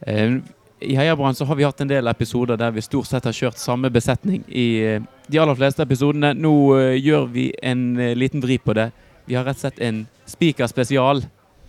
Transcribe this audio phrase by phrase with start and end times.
[0.00, 0.38] Eh,
[0.80, 3.60] I Heiabrann så har vi hatt en del episoder der vi stort sett har kjørt
[3.60, 6.34] samme besetning i eh, de aller fleste episodene.
[6.36, 7.88] Nå eh, gjør vi en
[8.18, 8.90] liten vri på det.
[9.26, 11.24] Vi har rett og slett en spikerspesial.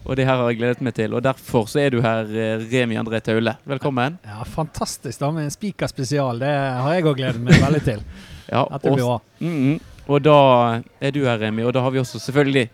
[0.08, 1.16] Og det her har jeg gledet meg til.
[1.18, 2.30] Og derfor så er du her,
[2.72, 3.58] Remi André Taule.
[3.68, 4.16] Velkommen.
[4.24, 6.40] Ja, Fantastisk da med en spikerspesial.
[6.40, 8.04] Det har jeg òg gledet meg veldig til.
[8.48, 9.20] Ja, Dette blir bra.
[9.44, 9.80] Mm -hmm.
[10.08, 11.64] Og da er du her, Remi.
[11.64, 12.70] Og da har vi også selvfølgelig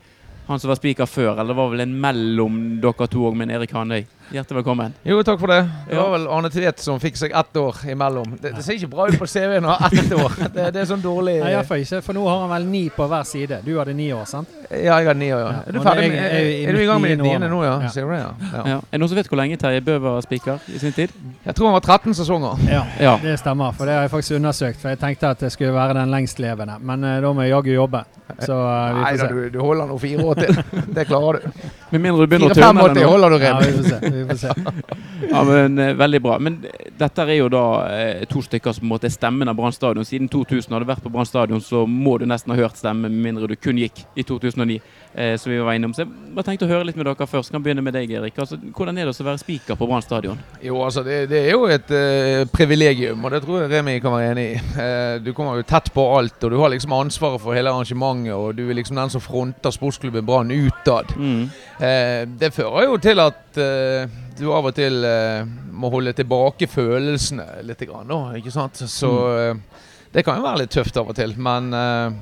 [0.47, 1.31] han som var spiker før.
[1.31, 4.04] Eller det var vel en mellom dere to òg, men Erik Hanøy.
[4.34, 4.93] Hjertelig velkommen.
[5.05, 5.59] Jo, takk for det.
[5.86, 8.32] Det var vel Arne Tvedt som fikk seg ett år imellom.
[8.42, 10.37] Det, det ser ikke bra ut på CV-en å ha ett år.
[10.56, 13.06] Det, det er sånn dårlig Nei, iallfall ikke, for nå har han vel ni på
[13.11, 13.59] hver side.
[13.61, 14.50] Du hadde ni år, sant?
[14.71, 15.51] Ja, jeg hadde ni år, ja.
[15.54, 17.59] Ja, Er du ferdig jeg med er Er du i gang med ditt niende nå,
[17.61, 17.75] ja?
[17.86, 17.92] Ja.
[17.93, 18.32] Ser du det, ja?
[18.56, 18.64] ja.
[18.73, 18.79] Ja.
[18.82, 21.14] Er det noen som vet hvor lenge Terje Bø var spiker i sin tid?
[21.45, 22.65] Jeg tror han var 13 sesonger.
[22.73, 23.14] Ja, Ja.
[23.21, 23.78] det stemmer.
[23.78, 24.81] For det har jeg faktisk undersøkt.
[24.81, 26.79] For jeg tenkte at det skulle være den lengstlevende.
[26.81, 28.01] Men uh, da må jeg jaggu jobbe.
[28.42, 29.31] Så uh, vi Nei får da, se.
[29.37, 30.64] du, du holder nå fire år til.
[30.97, 31.61] Det klarer du.
[31.93, 33.09] Med mindre du begynner å 4-85 tørne det nå.
[33.14, 33.66] holder du, Ja, Remi.
[33.70, 34.14] vi får se.
[34.17, 34.53] Vi får se.
[35.34, 36.38] Ja, men eh, Veldig bra.
[36.42, 37.61] Men eh, dette er jo da
[37.94, 40.06] eh, to stykker som på er stemmen av Brann stadion.
[40.06, 43.14] Siden 2000 har du vært på Brann stadion, så må du nesten ha hørt stemmen,
[43.14, 44.80] med mindre du kun gikk i 2009.
[45.16, 45.94] Eh, som vi var innom.
[45.94, 47.52] Så jeg bare tenkte å høre litt med dere først.
[47.53, 48.38] Kan begynne med deg, Erik.
[48.42, 50.39] Altså, hvordan er det å være spiker på Brann stadion?
[50.64, 54.16] Jo, altså, det, det er jo et eh, privilegium, og det tror jeg Remi kan
[54.16, 54.58] være enig i.
[54.81, 58.33] Eh, du kommer jo tett på alt, og du har liksom ansvaret for hele arrangementet,
[58.33, 61.14] og du er liksom den som fronter sportsklubben Brann utad.
[61.14, 61.45] Mm.
[61.77, 65.45] Eh, det fører jo til at eh, du av og til eh,
[65.77, 67.86] må holde tilbake følelsene litt.
[67.86, 68.81] Grann, da, ikke sant?
[68.89, 69.81] Så eh,
[70.14, 72.22] det kan jo være litt tøft av og til, men eh,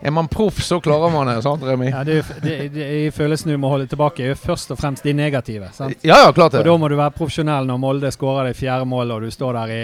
[0.00, 1.88] er man proff, så klarer man det, sant Remi?
[1.90, 5.06] Ja, det, det, det, de følelsene du må holde tilbake, er jo først og fremst
[5.06, 5.70] de negative.
[5.72, 5.96] sant?
[6.04, 6.60] Ja, ja, klart det.
[6.60, 9.56] Og da må du være profesjonell når Molde skårer det fjerde målet og du står
[9.62, 9.80] der i,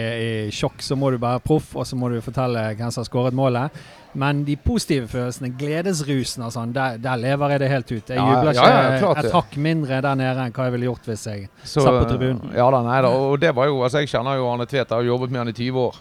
[0.46, 0.84] i sjokk.
[0.84, 3.82] Så må du være proff, og så må du fortelle hvem som har skåret målet.
[4.12, 8.10] Men de positive følelsene, gledesrusen og sånn, der, der lever jeg det helt ut.
[8.12, 10.74] Jeg Ja, jubler ja, ja, ikke klart et hakk mindre der nede enn hva jeg
[10.76, 12.52] ville gjort hvis jeg Så, satt på tribunen.
[12.52, 13.08] Ja da, nei da.
[13.16, 15.52] Og det var jo, altså Jeg kjenner jo Arne Tvedt, jeg har jobbet med han
[15.54, 15.96] i 20 år.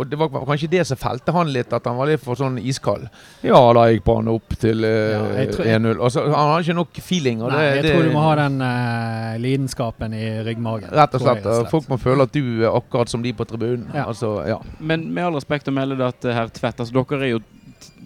[0.00, 2.56] Og det var kanskje det som felte han litt, at han var litt for sånn
[2.58, 3.06] iskald.
[3.44, 6.00] Ja, da gikk han opp til eh, Ja, 1-0.
[6.00, 7.42] Og Han hadde ikke nok feeling.
[7.44, 10.88] Og Nei, det, jeg det, tror du må ha den eh, lidenskapen i ryggmagen.
[10.96, 11.44] Rett og slett.
[11.44, 11.68] jeg.
[11.72, 13.90] Folk må føle at du er akkurat som de på tribunen.
[13.92, 14.08] Ja.
[14.08, 14.60] Altså, ja.
[14.80, 17.44] Men med all respekt å melde det at eh, herr Tvedt, altså dere er jo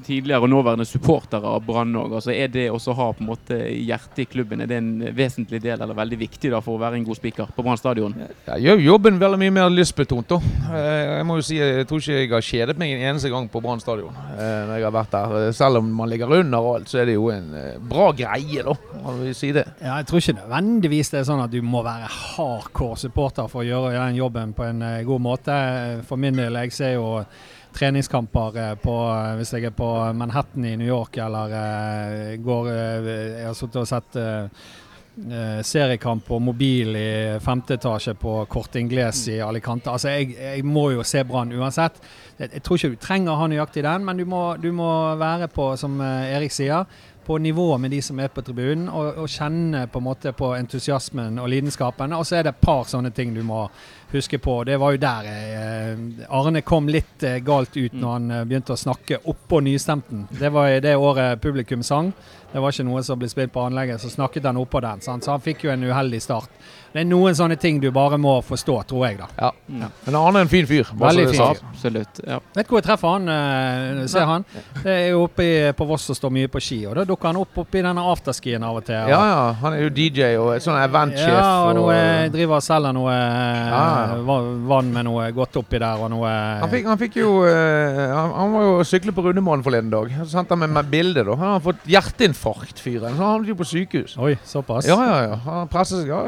[0.04, 2.12] tidligere og nåværende supportere av Brann òg.
[2.18, 4.90] Altså, er det også å ha på en måte hjertet i klubben er det en
[5.16, 8.14] vesentlig del, eller veldig viktig da, for å være en god spiker på Brann stadion?
[8.46, 10.28] Jeg gjør jobben veldig mye mer lystbetont.
[10.28, 10.40] da.
[10.74, 13.48] Eh, Jeg må jo si, jeg tror ikke jeg har kjedet meg en eneste gang
[13.48, 14.14] på Brann stadion.
[14.38, 15.36] eh, når jeg har vært der.
[15.48, 17.50] Eh, Selv om man ligger under og alt, så er det jo en
[17.88, 18.74] bra greie, da.
[19.04, 19.64] Man vi si det.
[19.80, 23.62] Ja, jeg tror ikke nødvendigvis det er sånn at du må være hardcore supporter for
[23.62, 26.02] å gjøre den jobben på en god måte.
[26.08, 27.24] For min del, jeg ser jo
[27.74, 32.70] treningskamper eh, på, eh, hvis jeg er på Manhattan i New York eller eh, går
[32.70, 34.18] Jeg har sittet og sett
[35.62, 39.92] seriekamp på mobil i femte etasje på Corte Ingles i Alicante.
[39.92, 42.00] Altså, jeg, jeg må jo se Brann uansett.
[42.40, 44.88] Jeg, jeg tror ikke du trenger å ha nøyaktig den, men du må, du må
[45.20, 46.90] være på, som Erik sier,
[47.26, 50.52] på nivå med de som er på tribunen, og, og kjenne på en måte på
[50.56, 52.12] entusiasmen og lidenskapen.
[52.12, 53.64] Og så er det et par sånne ting du må
[54.14, 54.60] huske på.
[54.64, 58.76] Det var jo der eh, Arne kom litt eh, galt ut når han eh, begynte
[58.76, 60.26] å snakke oppå nystemten.
[60.30, 62.12] Det var i det året publikum sang.
[62.52, 65.02] Det var ikke noe som ble spilt på anlegget, så snakket han oppå den.
[65.02, 65.26] Sant?
[65.26, 66.52] Så han fikk jo en uheldig start.
[66.94, 69.26] Det er noen sånne ting du bare må forstå, tror jeg, da.
[69.40, 69.48] Ja.
[69.80, 69.88] Ja.
[70.06, 70.86] Men Arne er en fin fyr.
[70.94, 71.62] Veldig fin fyr.
[71.72, 72.20] Absolutt.
[72.22, 72.36] Ja.
[72.54, 73.24] Vet du hvor jeg treffer han?
[73.26, 74.44] Uh, ser han?
[74.84, 76.78] Det er jo oppe på Voss og står mye på ski.
[76.86, 78.94] Og da dukker han opp oppi denne afterskien av og til.
[78.94, 79.40] og- Ja, ja.
[79.64, 81.34] Han er jo DJ og sånn eventsjef.
[81.34, 81.96] Ja, og og- noe,
[82.30, 84.14] driver og selger noe eh, Ja.
[84.70, 86.30] vann med noe godt oppi der, og noe
[86.62, 89.90] Han fikk, han fikk jo uh, han, han var jo og sykle på Rundemålen forleden
[89.90, 90.14] dag.
[90.22, 91.24] Så sendte han meg med bilde.
[91.26, 91.34] da.
[91.42, 93.10] Han har fått hjerteinfarkt, fyren.
[93.16, 94.16] Så han havnet jo på sykehus.
[94.18, 94.86] Oi, såpass?
[94.86, 95.36] Ja, ja, ja.
[95.44, 96.08] Han presser seg.
[96.14, 96.22] Ja,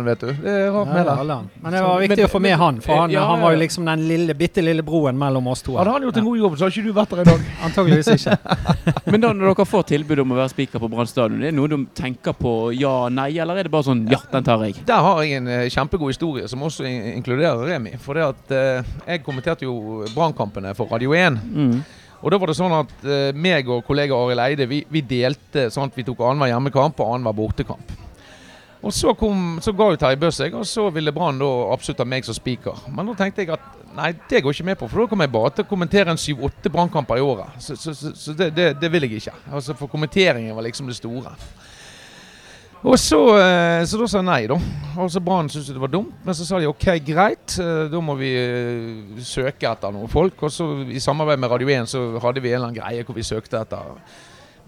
[0.00, 0.42] alderen, vet du.
[0.42, 1.48] Det er rart Ja, med det.
[1.62, 3.58] Men det var viktig men- å få med han, for han, Ja, han var jo
[3.58, 5.76] liksom den lille, bitte lille broen mellom oss to.
[5.76, 7.40] Hadde han gjort en god jobb, så hadde ikke du vært der i dag.
[7.64, 8.38] Antageligvis ikke.
[9.10, 11.54] Men da når dere får tilbud om å være spiker på Brann stadion, er det
[11.54, 14.84] noe du tenker på ja, nei, eller er det bare sånn ja, den tar jeg?
[14.86, 17.96] Der har jeg en uh, kjempegod historie som også in inkluderer Remi.
[17.98, 21.40] For det at uh, jeg kommenterte jo brannkampene for Radio 1.
[21.50, 21.80] Mm.
[22.20, 25.70] Og da var det sånn at eh, meg og kollega Arild Eide vi, vi delte
[25.72, 27.94] sånn at vi tok annenhver hjemmekamp og annenhver bortekamp.
[28.80, 32.06] Og så, kom, så ga jo Terje Bø seg, og så ville Brann absolutt ha
[32.08, 32.86] meg som spiker.
[32.88, 33.66] Men da tenkte jeg at
[33.96, 36.20] nei, det går ikke med på, for da kommer jeg bare til å kommentere en
[36.20, 37.58] syv-åtte brannkamper i året.
[37.60, 39.36] Så, så, så, det, det, det vil jeg ikke.
[39.52, 41.34] Altså For kommenteringen var liksom det store.
[42.80, 44.56] Og så, eh, så da sa jeg nei, da.
[44.94, 46.14] Altså så Brann syntes det var dumt.
[46.24, 50.40] Men så sa de OK, greit, eh, da må vi eh, søke etter noen folk.
[50.48, 53.18] Og så i samarbeid med Radio 1 så hadde vi en eller annen greie hvor
[53.18, 54.00] vi søkte etter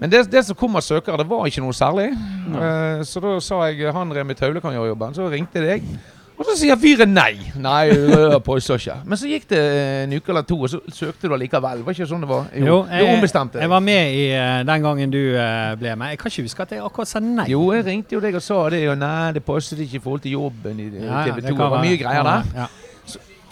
[0.00, 2.11] Men det, det som kom av søkere, det var ikke noe særlig.
[2.49, 5.15] Uh, så da sa jeg han Remi Taule kan gjøre jobben.
[5.17, 5.94] Så ringte jeg deg.
[6.43, 7.37] Og så sier fyren nei.
[7.61, 8.97] Nei, det påstår ikke.
[9.06, 11.85] Men så gikk det en uke eller to, og så søkte du allikevel.
[11.87, 12.49] Var ikke sånn det var?
[12.56, 16.15] Jo, jo jeg, ombestemte jeg var med i uh, den gangen du uh, ble med.
[16.15, 17.47] Jeg kan ikke huske at jeg akkurat sa nei.
[17.53, 20.25] Jo, jeg ringte jo deg og sa det, og nei, det passet ikke i forhold
[20.25, 21.45] til jobben i ja, TV 2.
[21.45, 22.50] det Det, var mye greier der.
[22.62, 22.71] Ja.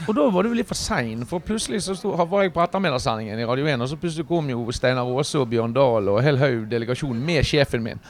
[0.08, 3.38] Og da var du litt for sein, for plutselig så stod, var jeg på ettermiddagssendingen
[3.38, 6.38] i Radio 1, og så plutselig kom jo Steinar Aase og Bjørn Dahl og hel
[6.41, 8.00] haug delegasjon med sjefen min.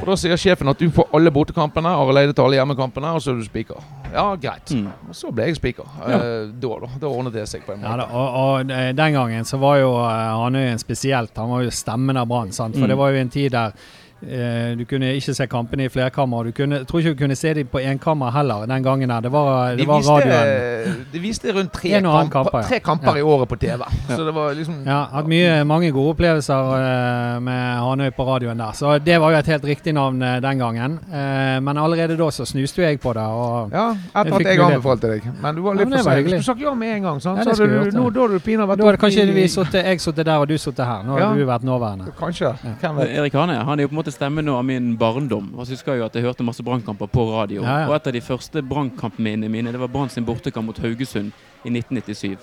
[0.00, 3.20] Og da sier sjefen at du får alle bortekampene, Arild Eide tar alle hjemmekampene, og
[3.20, 3.84] så er du spiker.
[4.14, 4.72] Ja, greit.
[4.72, 4.88] Mm.
[5.10, 5.84] Og så ble jeg spiker.
[6.08, 6.18] Ja.
[6.48, 6.90] da, da.
[7.04, 8.06] Da ordnet det seg på en Ja, måte.
[8.08, 11.36] da, og, og eh, den gangen så var jo eh, Hanøyen spesielt.
[11.36, 12.52] Han var jo stemmen av Brann.
[12.56, 12.74] sant?
[12.80, 12.94] For Mm.
[12.94, 16.44] det var jo en tid der eh, du kunne ikke se kampene i flerkammer.
[16.44, 19.10] Du kunne, jeg tror ikke du kunne se dem på enkammer heller den gangen.
[19.10, 19.20] her.
[19.20, 21.06] Det var, De det var viste, radioen.
[21.12, 22.64] de viste rundt tre, En kamper, kamper, ja.
[22.68, 23.18] tre kamper Ja.
[23.18, 23.82] i året på TV.
[24.08, 28.58] Så det var liksom Ja, hatt mye, mange gode opplevelser eh, med Hanøy på radioen
[28.58, 28.72] der.
[28.72, 30.98] Så det var jo et helt riktig navn eh, den gangen.
[31.12, 33.22] Eh, men allerede da så snuste jo jeg på det.
[33.22, 35.22] Og Ja, etter at jeg anbefalte deg.
[35.42, 36.24] Men du var litt ja, for sein.
[36.24, 37.20] Du sa ja med en gang.
[37.20, 37.38] Sant?
[37.38, 40.00] Ja, så hadde du, nå, da hadde du pinadø vært hadde kanskje vi sittet, jeg
[40.00, 41.02] satt der og du satt her.
[41.06, 41.28] Nå Ja.
[41.28, 42.12] hadde du vært nåværende.
[42.18, 42.54] Kanskje.
[42.80, 43.08] Hvem vet.
[43.18, 45.50] Erik Hane han er jo på en måte stemmen av min barndom.
[45.56, 47.62] Og så husker jeg jo at jeg hørte masse brannkamper på radio.
[47.62, 47.88] Ja, ja.
[47.90, 51.32] Og et av de første brannkampminnene mine det var Brann sin bortekamp mot Haugesund
[51.64, 52.38] i 1997.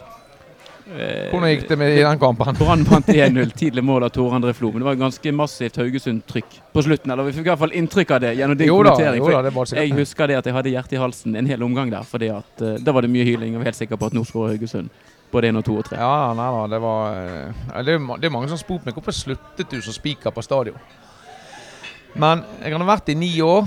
[0.86, 2.58] Eh, Hvordan gikk det med i den kampen?
[2.62, 3.54] Brann vant 1-0.
[3.58, 4.70] Tidlig mål av Tor André Flo.
[4.72, 7.12] Men det var et ganske massivt Haugesund-trykk på slutten.
[7.12, 9.26] Eller vi fikk i hvert fall inntrykk av det gjennom din kommentering.
[9.26, 12.06] var jeg husker det at jeg hadde hjertet i halsen en hel omgang der.
[12.06, 13.56] fordi at eh, Da var det mye hyling.
[13.56, 14.94] Jeg var helt sikker på at nå skårer Haugesund.
[15.34, 15.98] Både 1 og 2 og 3.
[16.00, 18.96] Ja, nei da, det var eh, det, er, det er mange som har spurt meg
[18.96, 20.78] hvorfor sluttet du som spiker på stadion.
[22.16, 23.66] Men jeg hadde vært i ni år,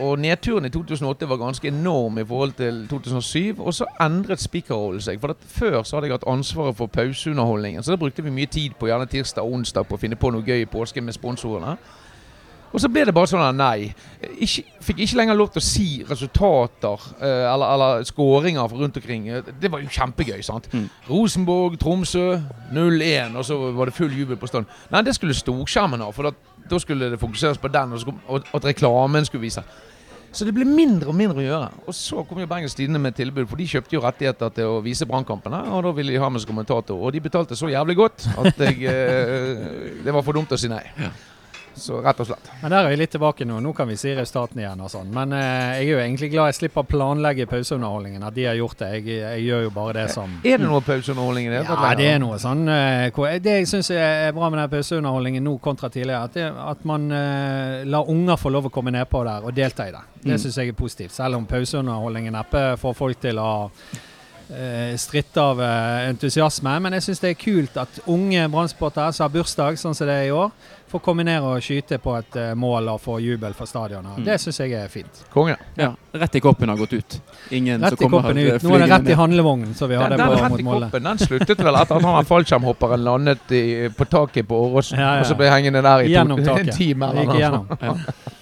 [0.00, 3.56] og nedturen i 2008 var ganske enorm i forhold til 2007.
[3.58, 5.20] Og så endret spikerrollen seg.
[5.20, 7.82] For at Før så hadde jeg hatt ansvaret for pauseunderholdningen.
[7.82, 10.30] Så da brukte vi mye tid på gjerne tirsdag og onsdag på å finne på
[10.30, 11.76] noe gøy i påsken med sponsorene.
[12.70, 13.88] Og så ble det bare sånn at nei.
[14.44, 19.26] Ikke, fikk ikke lenger lov til å si resultater eh, eller, eller skåringer rundt omkring.
[19.58, 20.38] Det var jo kjempegøy.
[20.46, 20.68] sant?
[20.70, 20.86] Mm.
[21.08, 22.28] Rosenborg, Tromsø
[22.70, 24.70] 0-1, og så var det full jubel på stand.
[24.92, 28.20] Nei, det skulle storskjermen ha, for da, da skulle det fokuseres på den, og, kom-
[28.28, 29.64] og at reklamen skulle vise.
[30.30, 31.68] Så det ble mindre og mindre å gjøre.
[31.90, 34.76] Og så kom jo Bergens Tidende med tilbud, for de kjøpte jo rettigheter til å
[34.84, 36.94] vise brannkampene, og da ville de ha meg som kommentator.
[37.02, 40.70] Og de betalte så jævlig godt at jeg, eh, det var for dumt å si
[40.70, 40.84] nei.
[41.74, 42.48] Så rett og slett.
[42.62, 43.60] Men der er vi litt tilbake nå.
[43.62, 45.08] Nå kan vi si resultatene igjen og sånn.
[45.14, 48.24] Men eh, jeg er jo egentlig glad jeg slipper å planlegge pauseunderholdningen.
[48.26, 48.88] At de har gjort det.
[48.98, 51.62] Jeg, jeg gjør jo bare det som Er det noe pauseunderholdning i det?
[51.68, 55.56] Ja, det er noe sånn eh, Det jeg syns er bra med den pauseunderholdningen nå
[55.62, 59.46] kontra tidligere, at, det, at man eh, lar unger få lov å komme nedpå der
[59.48, 60.04] og delta i det.
[60.20, 60.38] Det Mm.
[60.42, 61.12] syns jeg er positivt.
[61.16, 64.09] Selv om pauseunderholdningen neppe får folk til å eh,
[64.98, 66.76] stritte av eh, entusiasme.
[66.82, 70.16] Men jeg syns det er kult at unge Brann-supportere som har bursdag, sånn som det
[70.24, 70.50] er i år,
[70.90, 74.16] får komme ned og skyte på et eh, mål og få jubel fra stadionet.
[74.18, 74.24] Mm.
[74.26, 75.20] Det syns jeg er fint.
[75.30, 75.54] Konge.
[75.78, 77.18] Ja, rett i koppen har gått ut.
[77.54, 78.66] Ingen Rett som i kommer koppen her, ut.
[78.66, 80.66] Nå er det rett i handlevognen som vi Den, hadde den på rett mot i
[80.66, 80.88] Molde.
[80.90, 83.64] koppen den sluttet vel etter at han fallskjermhopperen landet i,
[83.94, 85.22] på taket på Åråsen, Ja, ja.
[85.22, 87.12] og så ble hengende der i to, en time.
[87.12, 87.38] Eller gikk noe.
[87.38, 87.70] igjennom.
[87.80, 87.94] Ja.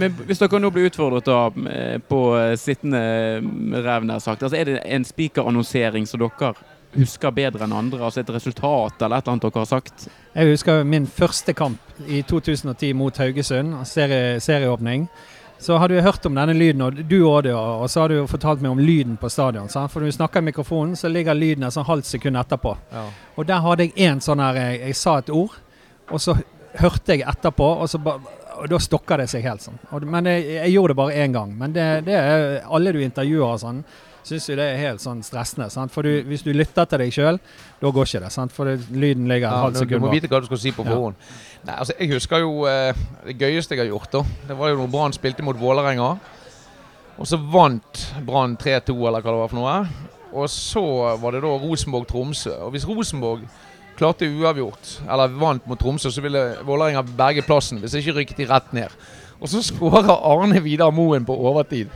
[0.00, 1.40] Men hvis dere nå blir utfordret da,
[1.70, 3.00] eh, på eh, sittende
[3.84, 6.54] ræv, nær sagt, altså er det en spikerannonsering som dere
[6.96, 8.02] husker bedre enn andre?
[8.04, 10.08] Altså et resultat eller et eller annet dere har sagt?
[10.34, 15.08] Jeg husker min første kamp i 2010 mot Haugesund, serie, serieåpning.
[15.60, 18.28] Så hadde jeg hørt om denne lyden, og du òg, og så har du jo
[18.30, 19.68] fortalt meg om lyden på stadion.
[19.68, 19.92] Sant?
[19.92, 22.72] For når du snakker i mikrofonen, så ligger lyden et sånn halvt sekund etterpå.
[22.94, 23.02] Ja.
[23.36, 25.58] Og der hadde jeg en sånn her jeg, jeg sa et ord,
[26.08, 26.38] og så
[26.80, 28.16] hørte jeg etterpå, og, så ba,
[28.60, 29.78] og da stokka det seg helt sånn.
[29.90, 31.50] Og, men jeg, jeg gjorde det bare én gang.
[31.58, 33.82] Men det, det er alle du intervjuer sånn,
[34.22, 35.70] syns jo det er helt sånn stressende.
[35.72, 35.90] Sant?
[35.94, 37.38] For du, hvis du lytter til deg sjøl,
[37.80, 38.32] da går ikke det.
[38.34, 38.52] Sant?
[38.52, 40.72] For det, lyden ligger et halv sekund du, du må vite hva du skal si
[40.76, 40.92] på Ja.
[40.92, 41.16] forhånd.
[41.64, 44.12] Nei, altså, jeg husker jo eh, det gøyeste jeg har gjort.
[44.12, 44.22] da.
[44.52, 46.10] Det var jo når Brann spilte mot Vålerenga.
[47.20, 50.06] Og så vant Brann 3-2, eller hva det var for noe.
[50.30, 50.84] Og så
[51.20, 52.52] var det da Rosenborg-Tromsø.
[52.68, 53.42] Og hvis Rosenborg
[54.00, 57.78] klarte uavgjort, eller vant mot Tromsø, så ville Vålerenga berge plassen.
[57.82, 58.94] Hvis ikke rykket de rett ned.
[59.40, 61.92] Og så skårer Arne Vidar Moen på overtid.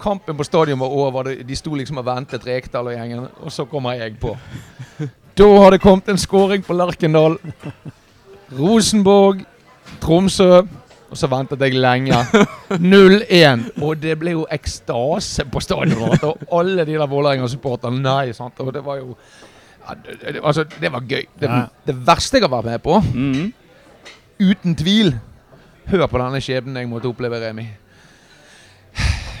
[0.00, 1.32] Kampen på stadion var over.
[1.44, 3.26] De- sto liksom og ventet, Rekdal og gjengen.
[3.44, 4.36] Og så kommer jeg på.
[5.36, 7.36] Da har det kommet en skåring på Lerkendal.
[8.58, 9.44] Rosenborg,
[10.00, 10.62] Tromsø.
[11.10, 12.14] Og så ventet jeg lenge.
[12.70, 13.64] 0-1.
[13.82, 16.22] Og det ble jo ekstase på stadionet.
[16.24, 18.60] Og alle de der Vålerenga-supporterne Nei, sant.
[18.62, 19.16] Og det var jo
[20.42, 21.24] Altså, det var gøy.
[21.40, 21.66] Det, Ja.
[21.86, 23.52] det verste jeg har vært med på, Mhm.
[24.40, 25.14] uten tvil
[25.90, 27.64] Hør på denne skjebnen jeg måtte oppleve, Remi.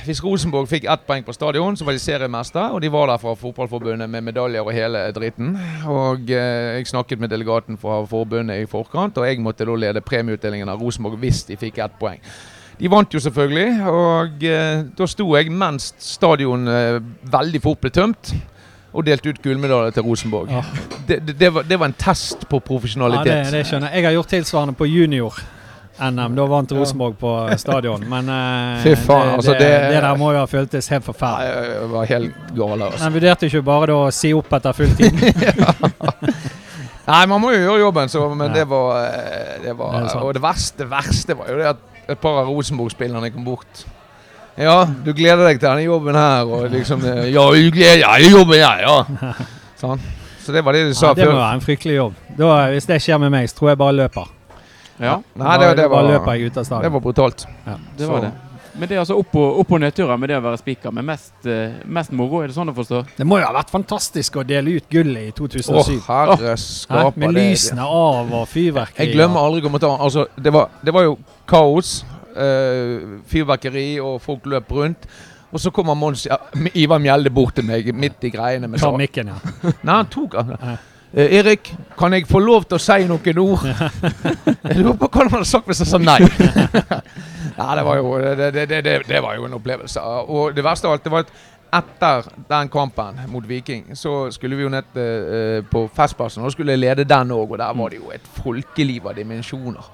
[0.06, 2.72] Hvis Rosenborg fikk ett poeng på stadion, så var de seriemester.
[2.74, 5.52] Og de var der fra fotballforbundet med medaljer og hele dritten.
[5.86, 10.00] Og eh, jeg snakket med delegaten fra forbundet i forkant, og jeg måtte da lede
[10.00, 12.18] premieutdelingen av Rosenborg hvis de fikk ett poeng.
[12.80, 16.98] De vant jo selvfølgelig, og eh, da sto jeg mens stadion eh,
[17.30, 18.32] veldig fort ble tømt.
[18.92, 20.50] Og delte ut gullmedalje til Rosenborg.
[20.50, 20.62] Ja.
[21.06, 23.30] Det, det, det, var, det var en test på Ja, profesjonalitet.
[23.46, 24.02] det, det skjønner jeg.
[24.02, 26.34] Jeg har gjort tilsvarende på junior-NM.
[26.38, 28.02] Da vant Rosenborg på stadion.
[28.10, 31.04] Men eh, Fy faen, det, altså, det, det- det der må jo ha føltes helt
[31.06, 31.68] forferdelig.
[31.70, 33.04] Jeg var helt gale, Altså.
[33.04, 35.22] Men vurderte ikke bare da å si opp etter full tid?
[37.10, 38.54] Nei, man må jo gjøre jobben, så, men Ja.
[38.60, 40.20] det var, eh, det var Det er.
[40.26, 41.76] Og det verste, verste var jo det at
[42.10, 43.84] et par av Rosenborg-spillerne kom bort.
[44.58, 48.26] Ja, du gleder deg til denne jobben her, og liksom eh, Ja, du gleder deg
[48.26, 49.32] til jobben her, ja.
[49.80, 50.00] Sånn.
[50.44, 52.14] Så det var det de sa Ja, det må være en fryktelig jobb.
[52.36, 54.30] Da, hvis det skjer med meg, så tror jeg bare løper.
[55.00, 57.46] Ja, Nei, det, det, var, løper jeg ut av det var brutalt.
[57.96, 58.32] det var Så- det.
[58.80, 60.92] Men det er altså opp og, opp og nedturer med det å være spiker.
[60.94, 63.00] Men mest, eh, mest moro, er det sånn å forstå?
[63.16, 65.98] Det må jo ha vært fantastisk å dele ut gullet i Å, 2007.
[66.06, 69.08] herre skaper Med det- lysene av og fyrverkeri.
[69.08, 70.00] Jeg glemmer aldri kommentaren.
[70.00, 71.18] Altså, det, var, det var jo
[71.50, 72.04] kaos.
[72.40, 75.08] Eh, fyrverkeri, og folk løp rundt.
[75.50, 76.38] Og så kommer Mons ja,
[76.78, 78.70] Ivar Mjelde bort til meg midt i greiene.
[78.70, 79.38] Med Ta mikken, ja.
[79.86, 80.38] Nei, han tok.
[80.38, 80.76] Ja.
[81.10, 83.64] Eh, Erik, kan jeg få lov til å si noen ord?
[84.70, 86.20] Jeg lurer på hva han hadde sagt hvis jeg sa nei.
[87.58, 90.04] nei, det var, jo, det, det, det, var jo en opplevelse.
[90.30, 91.32] Og det verste av alt det var at
[91.72, 96.44] etter den kampen mot Viking, så skulle vi jo ned uh, på Festplassen.
[96.44, 99.90] Og skulle lede den òg, og der var det jo et folkeliv av dimensjoner.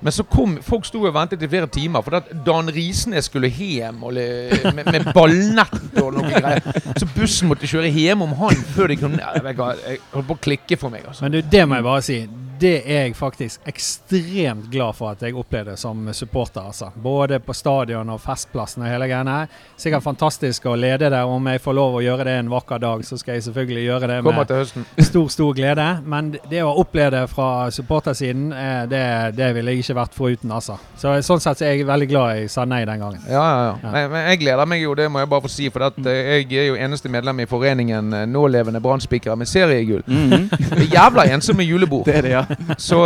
[0.00, 3.50] Men så kom Folk sto og ventet i flere timer, for at Dan Risnes skulle
[3.52, 6.64] hjem med, med ballnett og noe greier.
[6.98, 10.78] Så bussen måtte kjøre hjem om han før de kunne Jeg holdt på å klikke
[10.80, 11.26] for meg, altså.
[11.26, 12.18] Men du, det må jeg bare si.
[12.58, 16.64] Det er jeg faktisk ekstremt glad for at jeg opplevde som supporter.
[16.66, 16.90] altså.
[16.94, 19.44] Både på stadion og Festplassen og hele greiene.
[19.78, 21.17] Sikkert fantastisk å lede det.
[21.26, 24.10] Om jeg får lov å gjøre det en vakker dag, så skal jeg selvfølgelig gjøre
[24.10, 25.86] det Kommer med stor, stor glede.
[26.04, 29.02] Men det å oppleve det fra supportersiden, eh, det,
[29.38, 30.78] det ville jeg ikke vært foruten, altså.
[30.98, 33.22] Så sånn sett så er jeg veldig glad jeg sa nei den gangen.
[33.28, 33.74] Ja, ja, ja.
[33.82, 33.92] Ja.
[33.94, 35.68] Men, men jeg gleder meg jo, det må jeg bare få si.
[35.74, 40.04] For at, eh, jeg er jo eneste medlem i foreningen eh, nålevende Brann-spikere med seriegull.
[40.06, 42.04] Mm Det er Jævla ensomme julebord.
[42.06, 42.44] Det er det, ja.
[42.78, 42.98] Så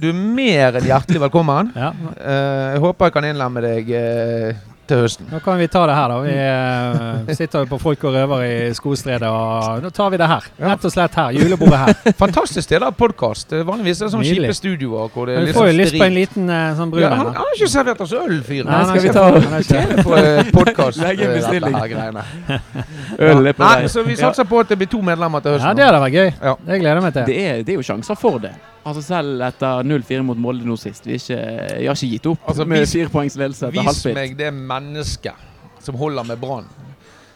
[0.00, 1.72] du er mer enn hjertelig velkommen.
[1.76, 5.26] Ja, Uh, jeg håper jeg kan innlemme deg eh, til høsten.
[5.32, 6.16] Nå kan vi ta det her, da.
[6.24, 10.28] Vi eh, sitter jo på Folk og røver i Skostredet, og nå tar vi det
[10.30, 10.46] her.
[10.64, 11.36] Rett og slett her.
[11.36, 11.92] Julebordet her.
[12.22, 13.52] Fantastisk sted av podkast.
[13.68, 14.48] Vanligvis er det sånn Nydelig.
[14.48, 16.92] kjipe studioer hvor det er vi får jo sånn lyst på en liten eh, sånn
[16.94, 17.18] brun Ja, en.
[17.22, 18.72] han, han har ikke servert oss øl, fyren.
[18.72, 20.48] Nei, skal vi ta- nei, nei, nei.
[20.56, 21.02] Podkast.
[21.04, 21.76] Legge en bestilling.
[23.28, 23.88] Øl er på vei.
[23.92, 25.68] så vi satser på at det blir to medlemmer til høsten.
[25.70, 26.32] Ja, det hadde vært gøy.
[26.66, 27.28] Det gleder jeg meg til.
[27.28, 28.54] Det er, det er jo sjanser for det.
[28.88, 31.06] Altså Selv etter 0-4 mot Molde nå sist.
[31.06, 31.38] Vi, ikke,
[31.78, 34.20] vi har ikke gitt opp Altså, med firepoengsledelse etter etter Vis halvspilt.
[34.22, 35.46] meg det mennesket
[35.84, 36.66] som holder med Brann.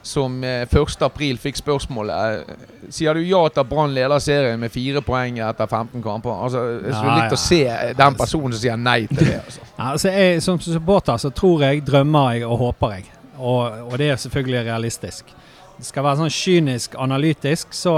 [0.03, 0.97] Som eh, 1.
[1.07, 5.39] april fikk spørsmålet eh, Sier du ja til at Brann leder serien med fire poeng
[5.39, 6.41] etter 15 kamper?
[6.49, 7.39] Altså, Jeg skulle Ja, likt ja.
[7.39, 9.37] å se den personen som sier nei til det.
[9.45, 9.61] Altså.
[9.79, 13.07] Ja, altså jeg, som supporter så tror jeg, drømmer jeg og håper jeg.
[13.39, 15.31] Og, og det er selvfølgelig realistisk.
[15.83, 17.95] Skal være sånn kynisk analytisk, så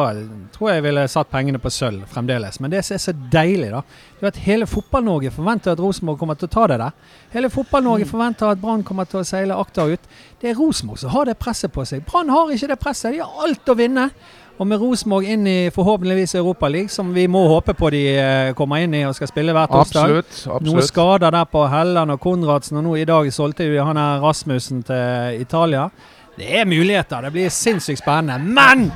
[0.54, 2.60] tror jeg jeg ville satt pengene på sølv fremdeles.
[2.62, 3.82] Men det som er så deilig, da,
[4.18, 6.94] det er at hele Fotball-Norge forventer at Rosenborg kommer til å ta det der.
[7.34, 10.08] Hele Fotball-Norge forventer at Brann kommer til å seile akta ut.
[10.40, 12.06] Det er Rosenborg som har det presset på seg.
[12.08, 13.12] Brann har ikke det presset.
[13.12, 14.08] De har alt å vinne.
[14.54, 18.84] Og med Rosenborg inn i forhåpentligvis Europaligaen, som vi må håpe på de eh, kommer
[18.84, 20.12] inn i og skal spille hver torsdag.
[20.20, 20.62] Absolutt.
[20.62, 24.22] Noen skader der på Helland og Konradsen, og nå i dag solgte vi han her
[24.22, 25.88] Rasmussen til Italia.
[26.36, 27.20] Det er muligheter.
[27.20, 28.38] Det blir sinnssykt spennende.
[28.38, 28.88] Men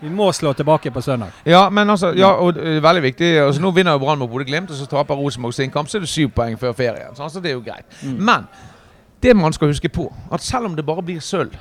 [0.00, 1.34] vi må slå tilbake på søndag.
[1.46, 3.30] Ja, men altså, ja, og det er veldig viktig.
[3.42, 6.06] Altså, nå vinner jo Brann mot Bodø-Glimt, og så taper Rosenborg sin kamp, så er
[6.06, 7.16] det syv poeng før ferien.
[7.16, 7.86] Så altså, det er jo greit.
[8.02, 8.20] Mm.
[8.30, 8.46] Men
[9.22, 11.56] det man skal huske på, at selv om det bare blir sølv,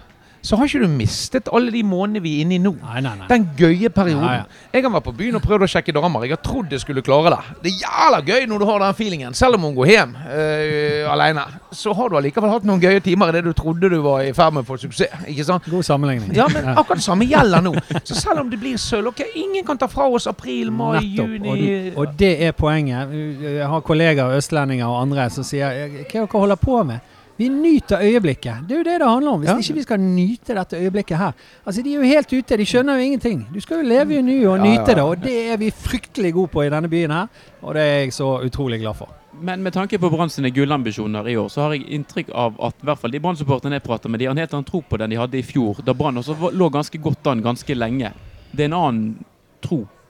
[0.48, 2.72] så har ikke du mistet alle de månedene vi er inne i nå.
[2.80, 3.26] Nei, nei, nei.
[3.28, 4.46] Den gøye perioden.
[4.72, 6.24] Jeg har vært på byen og prøvd å sjekke damer.
[6.24, 7.40] Jeg har trodd jeg skulle klare det.
[7.66, 9.36] Det er jævla gøy når du har den feelingen.
[9.36, 11.44] Selv om hun går hjem øh, alene,
[11.76, 14.32] så har du allikevel hatt noen gøye timer i det du trodde du var i
[14.38, 15.26] ferd med å få suksess.
[15.28, 15.68] Ikke sant?
[15.72, 16.32] God sammenligning.
[16.38, 17.76] Ja, men akkurat det samme gjelder nå.
[18.08, 21.36] Så selv om det blir sølv ok, Ingen kan ta fra oss april, mai, Nettopp.
[21.36, 23.12] juni Og, du- og det er poenget.
[23.44, 27.14] Jeg har kollegaer, østlendinger og andre, som sier Hva er dere holder på med?
[27.38, 28.64] Vi nyter øyeblikket.
[28.68, 29.40] Det er jo det det handler om.
[29.42, 29.58] Hvis Ja.
[29.58, 31.32] ikke vi skal nyte dette øyeblikket her
[31.68, 32.58] Altså, De er jo helt ute.
[32.58, 33.46] De skjønner jo ingenting.
[33.54, 34.94] Du skal jo leve i nuet og Ja, nyte ja.
[34.96, 37.28] det, og det er vi fryktelig gode på i denne byen her.
[37.62, 39.10] Og det er jeg så utrolig glad for.
[39.40, 42.74] Men med tanke på Brann sine gullambisjoner i år, så har jeg inntrykk av at
[42.82, 44.98] i hvert fall de Brann-supporterne jeg prater med, de har en helt annen tro på
[44.98, 48.14] den de hadde i fjor, da Brann også lå ganske godt an ganske lenge.
[48.52, 49.16] Det er en annen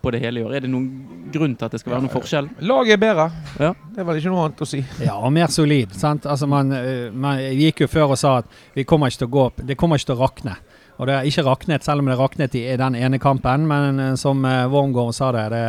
[0.07, 0.55] på det hele i år.
[0.55, 0.87] Er det noen
[1.33, 2.47] grunn til at det skal være noen forskjell?
[2.69, 3.27] Laget er bedre.
[3.59, 3.73] Ja.
[3.93, 4.79] Det er vel ikke noe annet å si.
[5.03, 5.95] Ja, og mer solid.
[5.97, 6.25] sant?
[6.29, 9.35] Altså man, eh, man gikk jo før og sa at vi kommer ikke til å
[9.35, 9.63] gå opp.
[9.67, 10.55] Det kommer ikke til å rakne.
[10.97, 13.67] Og det har ikke raknet, selv om det raknet i den ene kampen.
[13.69, 15.65] Men eh, som eh, Wormgård sa det, det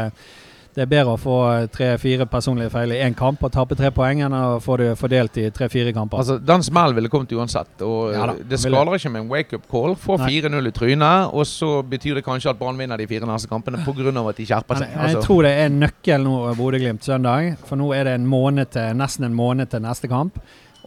[0.75, 1.37] det er bedre å få
[1.75, 5.37] tre-fire personlige feil i én kamp og tape tre poeng enn å få det fordelt
[5.41, 6.19] i tre-fire kamper.
[6.23, 7.83] Altså, Den smellen ville kommet uansett.
[7.83, 8.79] og Ja Det ville.
[8.99, 9.97] ikke med en wake-up call.
[9.97, 13.49] Få 4-0 i trynet, og så betyr det kanskje at Brann vinner de fire neste
[13.49, 14.29] kampene pga.
[14.29, 14.87] at de skjerper seg.
[14.87, 14.95] seg.
[14.95, 17.57] jeg Altså, tror det er nøkkel nå, Bodø-Glimt søndag.
[17.65, 20.39] For nå er det en måned til, nesten en måned til neste kamp.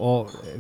[0.02, 0.12] Å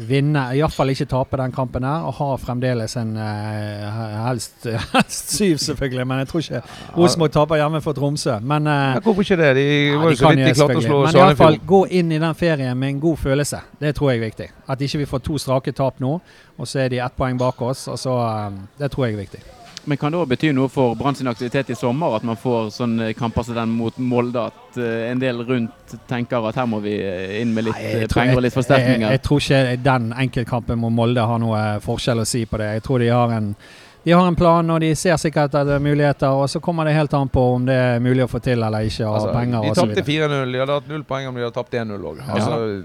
[0.09, 5.55] vinne, iallfall ikke tape den kampen her, og ha fremdeles en uh, helst, helst syv,
[5.63, 6.05] selvfølgelig.
[6.09, 6.61] Men jeg tror ikke
[6.97, 8.35] Rosenborg taper hjemme for Tromsø.
[8.43, 9.53] Men uh, ja, hvorfor ikke det?
[9.55, 12.38] De var jo så vidt de klarte å slå Men iallfall gå inn i den
[12.38, 13.63] ferien med en god følelse.
[13.79, 14.50] Det tror jeg er viktig.
[14.67, 16.13] At ikke vi får to strake tap nå,
[16.59, 17.88] og så er de ett poeng bak oss.
[17.88, 19.43] Og så, uh, det tror jeg er viktig.
[19.83, 22.15] Men kan det òg bety noe for Brann sin aktivitet i sommer?
[22.17, 24.43] At man får sånne kamper som den mot Molde?
[24.51, 27.93] At eh, en del rundt tenker at her må vi eh, inn med litt Nei,
[28.03, 31.63] eh, penger og litt Jeg, jeg, jeg tror ikke den enkeltkampen mot Molde har noe
[31.83, 32.75] forskjell å si på det.
[32.77, 33.55] Jeg tror de har en
[34.03, 36.27] de har en plan, og de ser sikkert at det er muligheter.
[36.34, 38.88] Og så kommer det helt an på om det er mulig å få til eller
[38.88, 40.29] ikke, og Altså, penger de tapte videre.
[40.46, 40.51] 4-0.
[40.53, 42.22] De hadde hatt null poeng om de hadde tapt 1-0 òg.
[42.27, 42.84] Altså,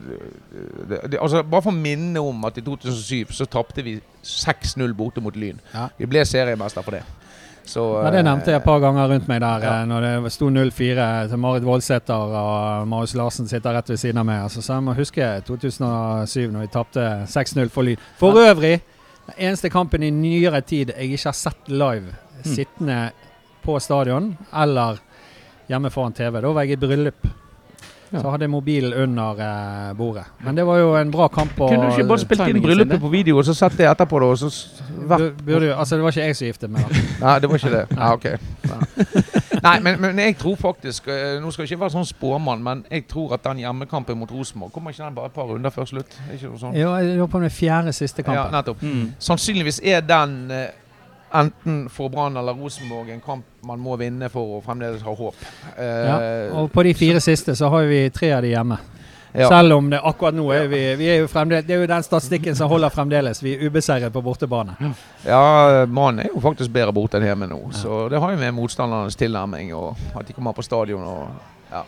[1.11, 5.21] det- altså, bare for å minne om at i 2007 så tapte vi 6-0 borte
[5.23, 5.59] mot Lyn.
[5.75, 5.89] Ja.
[5.99, 7.03] Vi ble seriemester for det.
[7.67, 9.81] Så, Ja, det nevnte jeg et par ganger rundt meg der, Ja.
[9.83, 14.19] eh, når det sto 0-4 til Marit Voldsæter og Marius Larsen sitter rett ved siden
[14.19, 14.43] av meg.
[14.45, 17.97] Altså, så jeg må huske 2007, når vi tapte 6-0 for Lyn.
[18.19, 18.81] For øvrig,
[19.27, 22.13] den eneste kampen i nyere tid jeg ikke har sett live,
[22.47, 23.11] sittende
[23.65, 25.01] på stadion eller
[25.69, 26.41] hjemme foran TV.
[26.41, 27.27] Da var jeg i bryllup.
[28.13, 28.21] Ja.
[28.23, 30.23] Så hadde jeg mobilen under eh, bordet.
[30.47, 31.57] Men det var jo en bra kamp.
[31.59, 34.21] Kunne du ikke bare spilt inn bryllupet på video og så sett det etterpå?
[34.23, 34.51] da, og så
[35.11, 35.43] vært-
[35.75, 36.87] altså, det var ikke jeg som giftet meg.
[36.87, 37.03] da.
[37.27, 37.85] Nei, det var ikke det.
[37.99, 39.43] Ja, ok.
[39.67, 42.85] Nei, men, men jeg tror faktisk eh, Nå skal jeg ikke være sånn spåmann, men
[42.91, 45.87] jeg tror at den hjemmekampen mot Rosenborg Kommer ikke den bare et par runder før
[45.89, 46.17] slutt?
[46.35, 46.77] Ikke noe sånt?
[46.77, 48.43] Jo, jeg lurer på om det er fjerde siste kampen.
[48.43, 48.83] Ja, nettopp.
[48.83, 49.07] Mm.
[49.29, 50.67] Sannsynligvis er den eh,
[51.37, 55.41] enten for Brann eller Rosenborg en kamp man må vinne for å fremdeles ha håp.
[55.77, 56.19] Eh, Ja,
[56.61, 58.79] og på de fire siste så har vi tre av de hjemme.
[59.37, 59.49] Ja.
[59.51, 62.07] Selv om det akkurat nå er vi, vi er jo fremdeles, Det er jo den
[62.07, 63.43] statistikken som holder fremdeles.
[63.45, 64.77] Vi er ubeseiret på bortebane.
[65.27, 67.61] Ja, mannen er jo faktisk bedre borte enn hjemme nå.
[67.77, 71.29] Så det har jo med motstandernes tilnærming og at de kommer på stadion og
[71.73, 71.85] ja.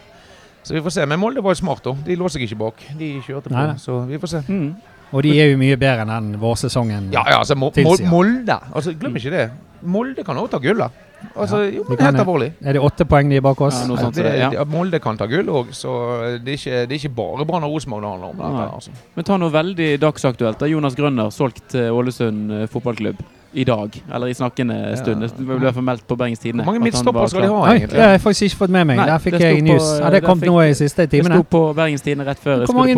[0.62, 1.06] Så vi får se.
[1.06, 1.94] Men Molde var jo smart, da.
[2.04, 2.82] De lå seg ikke bak.
[2.98, 3.56] De kjørte på.
[3.56, 3.78] Nei.
[3.80, 4.42] Så vi får se.
[4.48, 4.74] Mm.
[5.16, 7.08] Og de er jo mye bedre enn den vårsesongen.
[7.14, 7.70] Ja, ja, altså Mo.
[8.10, 8.58] Molde.
[8.74, 9.46] Altså, Glem ikke det.
[9.80, 11.04] Molde kan også ta gullet.
[11.34, 12.52] Altså, Ja, jo, men helt alvorlig.
[12.62, 13.80] Er det åtte poeng de er bak oss?
[13.82, 14.64] Ja, noe sånt det, det, ja.
[14.70, 15.94] Molde kan ta gull òg, så
[16.42, 18.42] det er, ikke, det er ikke bare Brann og Rosenborg det handler om.
[18.42, 18.94] Dette, altså.
[19.16, 20.58] Men ta noe veldig dagsaktuelt.
[20.60, 23.22] da Jonas Grønner solgt til Ålesund eh, fotballklubb
[23.58, 23.96] i dag.
[24.14, 25.22] Eller i snakkende stund.
[25.26, 26.64] Det ble i hvert fall meldt på Bergens Tidende.
[26.64, 27.90] Hvor mange midtstoppere skal de ha, egentlig?
[27.96, 28.96] det har jeg faktisk ikke fått med meg.
[29.00, 29.82] Nei, Der fikk jeg news.
[29.82, 31.34] på- ja, det kom noe nå i siste timene.
[31.38, 32.94] Det sto på Bergens Tidende rett før Hvor mange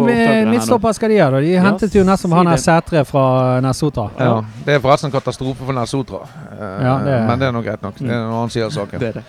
[0.51, 1.31] midtstoppere skal de ha?
[1.31, 1.41] da?
[1.41, 2.57] De hentet jo nesten han her.
[2.57, 4.09] Sætre fra Nessotra.
[4.19, 6.23] Ja, Det er forresten katastrofe for Nær-Sotra.
[6.53, 7.95] Eh, Ja, Men det er nå greit nok.
[7.99, 8.99] Det er en annen side av saken.
[9.01, 9.25] Det er det.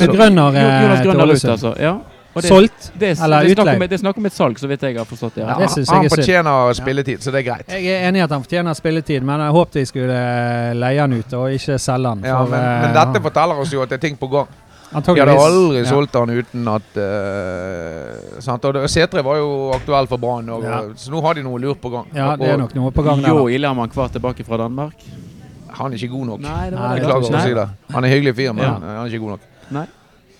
[0.00, 1.74] Med Grønner eh, Jonas Grønner ut, altså.
[1.80, 1.98] Ja.
[2.34, 2.86] Og det, Solgt?
[2.94, 3.74] det, det, eller er utleid?
[3.76, 5.42] om, det er snakk om et salg, så vidt jeg har forstått det.
[5.44, 5.58] Ja, Ja.
[5.60, 6.18] det synes jeg han er synd.
[6.22, 7.68] fortjener spilletid, så det er greit.
[7.68, 11.00] Jeg er enig i at han fortjener spilletid, men jeg håpet vi skulle eh, leie
[11.00, 12.24] han ut og ikke selge han.
[12.24, 14.48] Ja, for, men, eh, men dette forteller oss jo at det er ting på gang.
[14.92, 15.84] Vi hadde aldri ja.
[15.88, 18.64] solgt han uten at uh, sant?
[18.68, 20.82] Og Setre var jo aktuell for Brann, Ja.
[20.96, 22.10] så nå har de noe lurt på gang.
[22.12, 23.24] Ja, det er nok noe på gang.
[23.24, 23.48] Jo.
[23.48, 24.92] Illemann kvar tilbake fra Danmark.
[25.78, 26.40] Han er ikke god nok.
[26.44, 27.68] Nei, det var Nei, det kanskje å si det.
[27.94, 28.74] Han er hyggelig fyr, men Ja.
[28.74, 29.88] han er ikke god nok.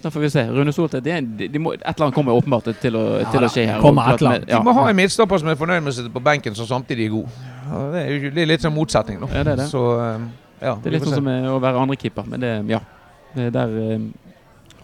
[0.03, 0.43] Da får vi se.
[0.51, 3.31] Rune Soltvedt, det en- de, de må, et eller annet kommer åpenbart til å, Ja
[3.31, 3.81] til å skje her.
[3.81, 4.49] kommer klart et eller med- annet.
[4.51, 4.59] Ja.
[4.59, 7.07] De må ha en midtstopper som er fornøyd med å sitte på benken, som samtidig
[7.07, 7.29] er god.
[7.93, 9.27] Det er, jo, det er litt sånn motsetning, da.
[9.33, 9.69] Ja, det er det.
[9.71, 10.19] Så eh,
[10.63, 12.81] ja, Det er litt sånn som å være andrekeeper, men det ja.
[13.35, 13.99] Det Der eh,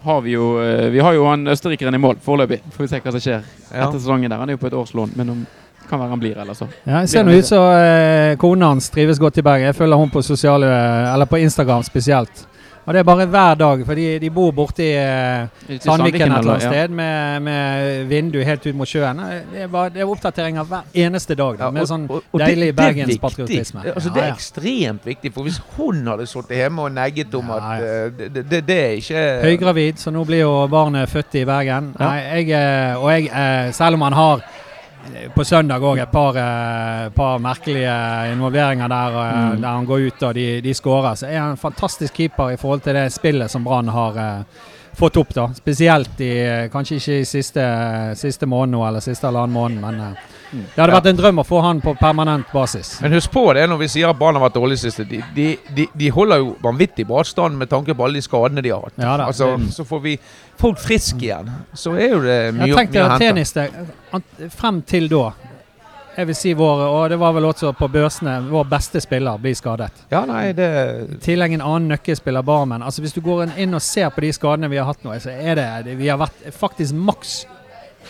[0.05, 2.61] har vi jo eh, Vi har jo han østerrikeren i mål foreløpig.
[2.71, 3.43] Får vi se hva som skjer
[3.75, 3.87] Ja.
[3.89, 4.37] etter sesongen der.
[4.37, 5.45] Han er jo på et årslån, men om,
[5.89, 6.67] kan være han blir, eller så.
[6.87, 9.65] Ja, det ser nå ut som eh, kona hans trives godt i Bergen.
[9.67, 10.65] Jeg følger hun på sosiale,
[11.13, 12.45] eller på Instagram spesielt.
[12.89, 15.43] Og det er bare hver dag, for de, de bor borti eh,
[15.77, 19.19] Sandviken et eller annet sted med, med vindu helt ut mot sjøen.
[19.51, 21.59] Det er, bare, det er oppdateringer hver eneste dag.
[21.59, 23.83] Da, med og- sånn og- og det- deilig er bergenspatriotisme.
[23.93, 27.67] Altså, det er ekstremt viktig, for hvis hun hadde sittet hjemme og negget om at
[27.77, 31.93] eh, det, det, det er ikke Høygravid, så nå blir jo barnet født i Bergen.
[31.99, 34.41] Nei, jeg, eh, og jeg, eh, selv om han har
[35.35, 37.93] på søndag òg et par, eh, par merkelige
[38.33, 39.61] involveringer der, eh, Mm.
[39.61, 42.57] der han går ut og de, de skårer, så er han en fantastisk keeper i
[42.57, 44.43] forhold til det spillet som Brann har eh,
[44.95, 45.33] fått opp.
[45.33, 45.47] da.
[45.53, 50.15] Spesielt i Kanskje ikke i siste, siste måned nå, eller siste halvannen måned, men.
[50.51, 52.95] Det hadde vært en drøm å få han på permanent basis.
[53.03, 55.05] Men husk på det når vi sier at Brann har vært dårlig siste.
[55.09, 58.63] De, de, de, de holder jo vanvittig bra stand med tanke på alle de skadene
[58.65, 58.97] de har hatt.
[58.97, 60.15] Ja altså, så får vi
[60.59, 63.67] folk friske igjen, så er jo det mye, Jeg tenkte mye å hente.
[63.69, 65.29] tennis frem til da
[66.19, 69.53] jeg vil si vår, og det var vel også på børsene, vår beste spiller blir
[69.55, 70.01] skadet.
[70.11, 70.65] Ja, nei, det
[71.15, 72.83] I tillegg en annen nøkkelspiller, Barmen.
[72.83, 75.31] Altså Hvis du går inn og ser på de skadene vi har hatt nå, så
[75.31, 77.45] er det, det Vi har vært faktisk maks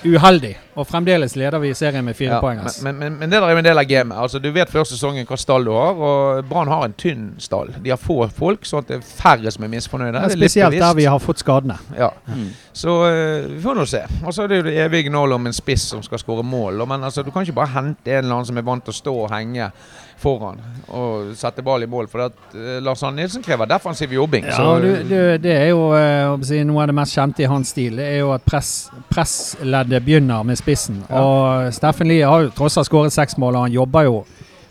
[0.03, 2.61] uheldig, og fremdeles leder vi serien med fire ja, poeng.
[2.85, 4.17] men, men, men det der er jo en del av gamet.
[4.17, 7.73] Altså, du vet før sesongen hva stall du har, og Brann har en tynn stall.
[7.83, 10.19] De har få folk, sånn at det er færre som er misfornøyde.
[10.19, 11.79] Er litt spesielt der vi har fått skadene.
[11.97, 12.11] Ja.
[12.27, 12.49] Mm.
[12.79, 14.03] Så uh, vi får nå se.
[14.23, 16.85] Og så er det jo det evige gnålet om en spiss som skal skåre mål.
[16.89, 18.99] Men altså, du kan ikke bare hente en eller annen som er vant til å
[19.01, 19.71] stå og henge
[20.19, 22.07] foran og sette ball i mål.
[22.09, 24.47] For at uh, Lars Arne Nilsen krever defensiv jobbing.
[24.49, 27.49] Ja, så, du, du, det er jo eh, si, Noe av det mest kjente i
[27.51, 31.03] hans stil Det er jo at press, pressleddet begynner med spissen.
[31.09, 31.21] Ja.
[31.21, 34.19] Og Steffen Lie har jo tross alt skåret seks mål, og han jobber jo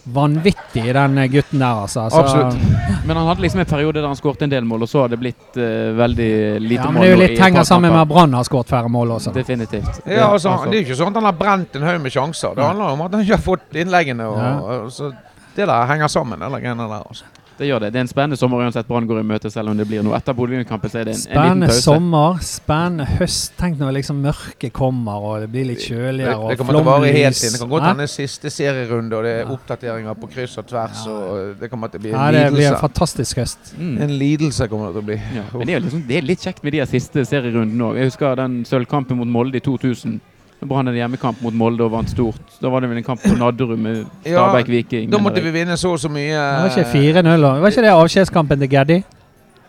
[0.08, 1.82] vanvittig, den eh, gutten der.
[1.84, 2.10] Altså.
[2.10, 2.56] Så- Absolutt.
[3.06, 5.08] Men han hadde liksom en periode der han skåret en del mål, og så har
[5.12, 6.30] det blitt eh, veldig
[6.64, 6.92] lite Ja, mål.
[6.94, 9.32] men det er jo litt henger sammen med at Brann har skåret færre mål også.
[9.36, 10.00] Definitivt.
[10.06, 10.70] ja, altså, altså.
[10.70, 12.56] Det er jo ikke sånn at han har brent en haug med sjanser.
[12.56, 14.26] Det handler om at han ikke har fått innleggene.
[14.28, 14.52] Og, Ja.
[14.78, 15.12] og, så
[15.58, 16.40] det der henger sammen.
[16.42, 17.24] Eller greiene der, Også.
[17.58, 17.88] Det gjør det.
[17.90, 20.14] Det er en spennende sommer uansett Brann går i møte, selv om det blir noe.
[20.14, 23.56] Etter Bodø-Glimt-kampen så er det en, en liten Spennende sommer, spennende høst.
[23.58, 26.36] Tenk når liksom mørket kommer og det blir litt kjøligere.
[26.38, 27.56] og det kommer til å vare helt inn.
[27.56, 29.50] Det kan godt hende siste serierunde, og det er Ja.
[29.56, 31.02] oppdateringer på kryss og tvers.
[31.02, 31.10] Ja.
[31.18, 32.44] Og det kommer til å bli Ja, lidelse.
[32.46, 33.74] det blir en fantastisk høst.
[33.76, 34.02] Mm.
[34.06, 35.18] En lidelse kommer det til å bli.
[35.34, 37.96] Ja, men det er, liksom, det er litt kjekt med de siste serierundene òg.
[37.98, 40.20] Jeg husker den sølvkampen mot Molde i 2000.
[40.66, 42.40] Brann hadde hjemmekamp mot Molde og vant stort.
[42.60, 45.10] Da var det vel en kamp på Nadderud med Stabæk Viking.
[45.12, 46.34] Da måtte vi vinne så og så mye.
[46.34, 47.22] Det var ikke 4-0.
[47.44, 47.52] da.
[47.62, 48.96] Var ikke det avskjedskampen til Geddi?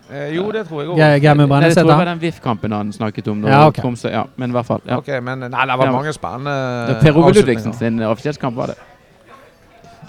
[0.09, 0.97] Eh, jo, det tror jeg òg.
[0.97, 3.41] Ja, Nei, det tror jeg var den VIF-kampen han snakket om.
[3.43, 3.75] Da, Ja, ok.
[3.83, 4.81] Tromsø, ja, men i hvert fall.
[4.87, 4.97] Ja.
[4.97, 5.91] Ok, men nei, det var Ja.
[5.91, 7.33] mange spennende Det per Ove.
[7.33, 8.75] Ludvigsen sin avskjedskamp var det.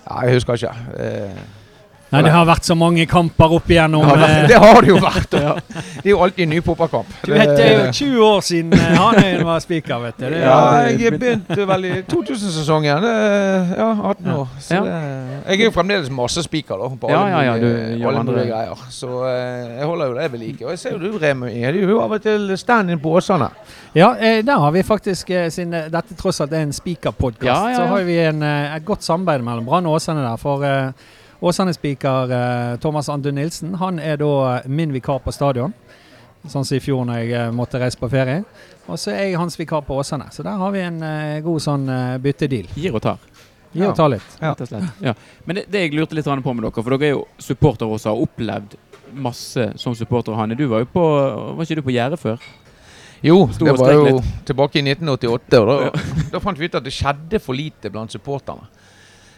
[0.09, 0.73] Ja, jeg husker ikke.
[0.99, 1.31] Eh,
[2.11, 4.03] Nei, det har vært så mange kamper opp igjennom.
[4.09, 5.37] ja, det, eh, det har det jo vært.
[5.41, 5.55] Ja.
[6.01, 7.09] Det er jo alltid en ny fotballkamp.
[7.27, 10.25] Du vet, det er jo 20 år siden eh, Hanøyen var spiker, vet du.
[10.33, 10.57] Det Ja,
[10.89, 13.05] jeg begynte vel i 2000-sesongen.
[13.77, 14.47] Ja, 18 år.
[14.65, 14.95] Så det,
[15.51, 17.69] jeg er jo fremdeles masse spiker da, på alle ja, ja, du
[18.25, 18.87] mulige, greier.
[18.93, 20.65] Så eh, jeg holder jo det ved like.
[20.65, 23.51] Og jeg ser jo du, Remi, er jo av og til stand-in på Åsane.
[23.97, 27.47] Ja, eh, der har vi faktisk, eh, siden eh, dette tross alt er en spikerpodkast,
[27.47, 30.37] Ja, ja, så har vi en, eh, et godt samarbeid mellom Brann og Åsane der.
[30.41, 30.65] For
[31.41, 35.73] Åsane-speaker eh, Thomas Andu Nilsen han er da eh, min vikar på stadion.
[36.49, 38.43] Sånn som i fjor når jeg eh, måtte reise på ferie.
[38.89, 40.29] Og så er jeg hans vikar på Åsane.
[40.33, 42.71] Så der har vi en eh, god sånn eh, byttedeal.
[42.77, 43.19] Gir og tar.
[43.73, 43.91] Gir Ja.
[43.93, 44.31] og tar litt.
[44.41, 44.51] Ja.
[44.51, 45.03] rett og slett.
[45.05, 45.15] Ja.
[45.47, 48.11] Men det, det jeg lurte litt på med dere, for dere er jo supportere også,
[48.13, 48.75] har opplevd
[49.15, 50.35] masse som supporter.
[50.39, 51.05] Hanne, du var jo på
[51.57, 52.43] Var ikke du på Gjerdet før?
[53.23, 55.61] Jo, Stod det var jo tilbake i 1988.
[55.61, 58.65] Og da, da fant vi ut at det skjedde for lite blant supporterne.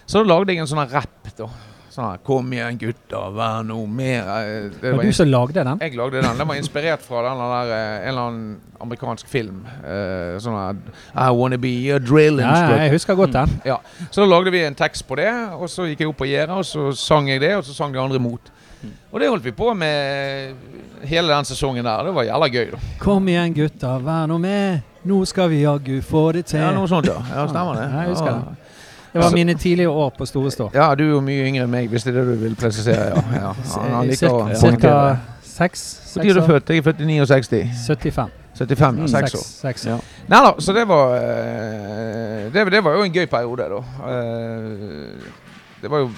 [0.06, 1.30] Så da lagde jeg en sånn rapp.
[1.38, 1.48] da.
[1.92, 4.24] Sånn her 'Kom igjen, gutter, vær noe mer'.
[4.24, 5.78] Eh, Det var du som lagde den?
[5.78, 6.38] Jeg lagde den.
[6.38, 9.66] Den var inspirert fra den der, eh, en eller annen amerikansk film.
[9.85, 10.74] eh, sånn her
[11.14, 13.61] I wanna be a drill Ja, ja, jeg husker godt den.
[13.66, 13.76] Ja.
[14.11, 16.57] Så da lagde vi en tekst på det, og så gikk jeg opp på gjerdet,
[16.57, 18.40] og så sang jeg det, og så sang de andre mot.
[18.83, 18.90] Mm.
[19.12, 20.55] Og det holdt vi på med
[21.05, 22.05] hele den sesongen der.
[22.05, 22.76] Det var jævla gøy, da.
[22.98, 24.83] Kom igjen, gutter, vær nå med.
[25.05, 26.61] Nå skal vi jaggu få det til.
[26.61, 27.18] Ja, noe sånt, ja.
[27.35, 27.90] Ja, stemmer det.
[27.92, 28.57] Ja, jeg husker det.
[29.12, 30.70] Det var mine tidlige år på Store Stå.
[30.75, 33.11] Ja, du er jo mye yngre enn meg, hvis det er det du vil presisere.
[33.12, 33.51] Ja, ja.
[33.75, 34.94] Han, han liker å Cirka
[35.53, 35.83] seks
[36.16, 36.70] Når er du født?
[36.72, 37.61] Jeg er født i 69.
[37.87, 38.38] 75.
[38.57, 39.03] 75, ja.
[39.03, 39.44] Mm, Seks år.
[39.72, 39.98] 6, Ja.
[40.29, 43.83] Nei da, så det var eh, det, det var jo en gøy periode, da.
[44.12, 45.31] Eh,
[45.83, 46.11] Det var jo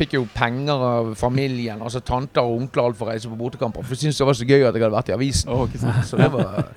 [0.00, 3.84] Fikk jo penger av familien, altså tanter og onkler alt for å reise på bortekamper.
[3.84, 5.50] For de syntes det var så gøy at jeg hadde vært i avisen.
[5.52, 5.66] Oh.
[6.08, 6.70] Så det var,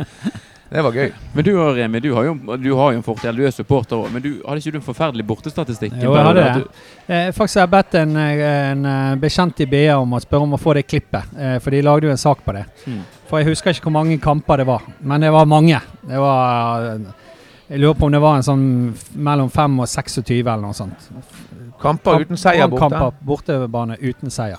[0.74, 1.12] det var gøy.
[1.36, 3.38] Men du og Remi, du har jo, du har jo en fortell.
[3.38, 4.08] Du er supporter òg.
[4.10, 5.94] Men du, hadde ikke du en forferdelig bortestatistikk?
[6.02, 6.64] Jo, jeg hadde det.
[7.06, 10.56] Eh, faktisk har jeg bedt en, en eh, bekjent i BA om å spørre om
[10.58, 11.36] å få det klippet.
[11.38, 12.64] Eh, for de lagde jo en sak på det.
[12.90, 13.04] Mm.
[13.30, 14.90] For jeg husker ikke hvor mange kamper det var.
[15.06, 15.84] Men det var mange.
[16.02, 17.06] Det var eh,
[17.68, 18.66] Jeg lurer på om det var en sånn
[19.30, 21.10] mellom 5 og 26 eller noe sånt.
[21.84, 22.88] Kamper uten seier borte.
[22.90, 24.58] Kamper bortebane uten seier.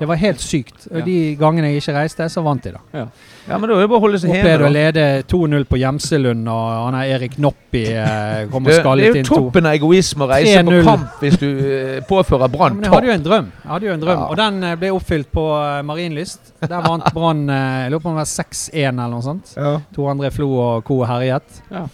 [0.00, 0.88] Det var helt sykt.
[0.90, 1.04] Og Ja.
[1.06, 3.06] de gangene jeg ikke reiste, så vant de, da.
[3.48, 6.48] Ja, men da er det bare å holde seg Opplevde å lede 2-0 på Gjemselund,
[6.48, 10.24] og han er Erik Noppi eh, kom og Det, det er jo toppen av egoisme
[10.24, 13.26] å reise på kamp hvis du eh, påfører Ja, Brann men jeg hadde jo en
[13.26, 13.50] drøm.
[13.62, 14.26] Jeg hadde jo en drøm, Ja.
[14.30, 16.52] Og den eh, ble oppfylt på eh, Marienlyst.
[16.64, 19.54] Der vant Brann eh, Jeg lurer på om det var 6-1 eller noe sånt.
[19.60, 19.74] Ja.
[19.94, 21.02] To andre Flo og co.
[21.04, 21.60] herjet.
[21.70, 21.84] Ja.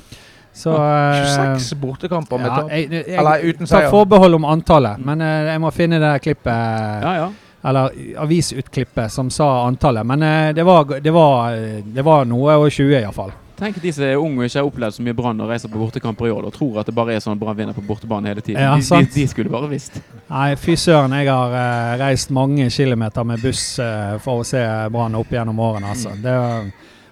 [0.61, 2.73] Så ja, 26 bortekamper med ja, tap.
[2.77, 3.92] jeg, jeg, Eller uten tar seier.
[3.92, 7.07] forbehold om antallet, men eh, jeg må finne det klippet.
[7.07, 7.31] Ja, ja.
[7.70, 7.92] Eller
[8.23, 10.07] avisutklippet som sa antallet.
[10.09, 13.33] Men eh, det, var, det, var, eh, det var noe over 20 iallfall.
[13.61, 15.77] Tenk de som er unge og ikke har opplevd så mye Brann og reiser på
[15.77, 18.40] bortekamper i år og tror at det bare er sånn Brann vinner på bortebane hele
[18.40, 18.62] tiden.
[18.62, 19.99] Ja, de, de, de skulle bare visst.
[20.31, 21.12] Nei, fy søren.
[21.20, 24.62] Jeg har eh, reist mange kilometer med buss eh, for å se
[24.94, 25.92] Brann opp gjennom årene.
[25.92, 26.14] Altså.
[26.16, 26.70] Det var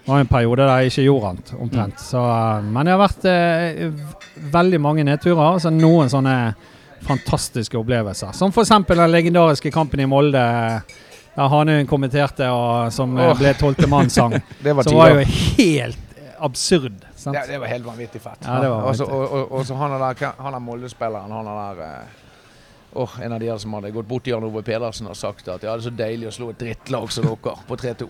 [0.09, 1.99] Det var en periode der jeg ikke gjorde annet, omtrent.
[2.01, 3.91] Så, eh, men det har vært eh,
[4.55, 5.59] veldig mange nedturer.
[5.61, 6.55] så noen sånne
[7.05, 8.33] fantastiske opplevelser.
[8.33, 8.73] Som f.eks.
[8.89, 10.41] den legendariske kampen i Molde.
[11.37, 13.35] Der Hanøyen kommenterte, og som Åh.
[13.37, 14.39] ble tolvtemannssang.
[14.65, 17.05] Det var som var jo helt absurd.
[17.13, 17.37] Sant?
[17.37, 18.41] Det, det var helt vanvittig fett.
[18.49, 19.13] Ja, det var Og vanvittig.
[19.13, 22.25] og, og, så han er der, han er Molde-spilleren, han er der eh,
[22.97, 25.45] Åh, En av de her som hadde gått bort til Jan Ove Pedersen og sagt
[25.53, 28.09] at ja, det er så deilig å slå et drittlag som dere på 3-2.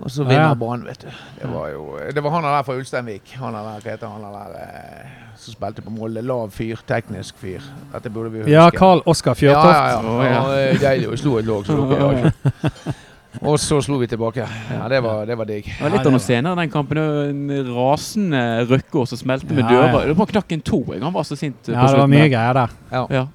[0.00, 0.54] Og så vinner Ja.
[0.54, 1.08] Brann, vet du.
[1.42, 3.34] Det var jo Det var han er der fra Ulsteinvik.
[3.40, 6.22] Han er der, heter han er der eh, som spilte på Molde.
[6.22, 7.60] Lav fyr, teknisk fyr.
[7.92, 8.50] Dette burde vi huske.
[8.52, 9.76] Ja, Carl Oskar Ja, Fjørtoft.
[9.76, 10.32] ja, ja.
[10.32, 10.70] Ja.
[10.70, 12.32] Eh, deilig å slå et lag som dere.
[13.46, 14.42] Og så slo vi tilbake.
[14.74, 15.64] Ja, det var, det var digg.
[15.64, 16.98] Det var litt av noe senere den kampen.
[16.98, 19.92] En rasende Røkkår som smelte med Ja, ja.
[19.92, 20.08] dører.
[20.10, 20.80] Det var knakk en to.
[20.96, 22.74] Han var så sint eh, Ja, på det var mye greier der.
[22.90, 23.26] Ja.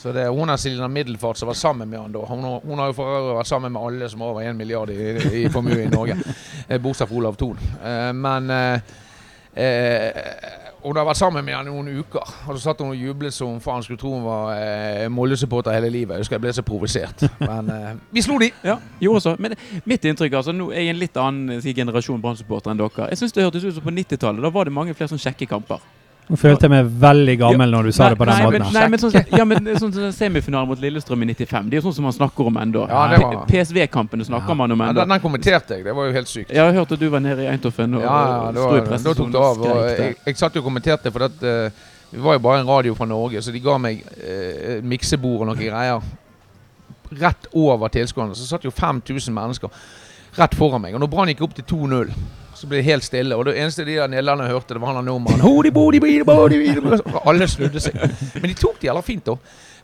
[0.00, 2.22] Så det er hun er Silja Middelfart som var sammen med han da.
[2.24, 4.88] Hun, hun har jo for øvrig vært sammen med alle som har over 1 milliard
[4.94, 5.10] i,
[5.42, 6.16] i formue i Norge.
[6.68, 7.58] Eh, Bortsett fra Olav Thon.
[7.84, 8.80] Eh, Men eh,
[9.54, 10.22] eh,
[10.80, 12.32] hun har vært sammen med han noen uker.
[12.48, 15.90] Og så satt hun og jublet som faen skulle tro hun var eh, Molde-supporter hele
[15.92, 16.16] livet.
[16.16, 17.26] Jeg husker jeg ble så provosert.
[17.44, 18.48] Men eh, vi slo de!
[18.64, 19.36] Ja, gjorde så.
[19.36, 23.10] Men mitt inntrykk altså, nå er jeg en litt annen si, generasjon Brann-supporter enn dere.
[23.12, 24.40] Jeg synes det hørtes ut som på 90-tallet.
[24.48, 25.84] Da var det mange flere sånn kjekke kamper.
[26.30, 28.62] Nå følte jeg meg veldig gammel når du sa det på den nei, måten.
[28.62, 31.80] Men, nei, men sånn, ja, men sånn som semifinalen mot Lillestrøm i 95, det er
[31.80, 32.84] jo sånn som man snakker om ennå.
[32.86, 34.58] Ja, PSV-kampene snakker Ja.
[34.60, 35.02] man om Ja, ennå.
[35.02, 35.84] Ja, den kommenterte jeg.
[35.84, 36.52] Det var jo helt sykt.
[36.54, 38.78] Jeg har hørt at du var nede i Eintoffen og, Ja, ja, og sto i
[38.78, 39.58] var, da tok pressesonen det og av.
[39.58, 40.04] Og skrek der.
[40.04, 41.70] jeg, jeg satt jo og kommenterte, for at, uh,
[42.12, 45.50] vi var jo bare en radio fra Norge, så de ga meg uh, miksebord og
[45.50, 46.00] noen greier
[47.10, 48.34] rett over tilskuerne.
[48.38, 49.70] Så satt jo 5000 mennesker
[50.38, 50.94] rett foran meg.
[50.94, 52.12] Og når Brann gikk opp til 2-0,
[52.60, 53.36] så ble det helt stille.
[53.36, 55.40] Og det eneste de der nederlenderne hørte, det var han der nordmannen.
[57.28, 57.96] Alle snudde seg.
[58.36, 59.36] Men de tok det jævla fint, da.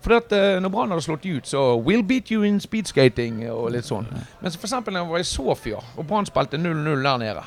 [0.04, 3.40] For at, uh, når Brann hadde slått de ut, så 'We'll beat you in speedskating'
[3.50, 4.06] og litt sånn.
[4.42, 7.42] Men så for eksempel når jeg var i Sofia, og Brann spilte 0-0 der nede.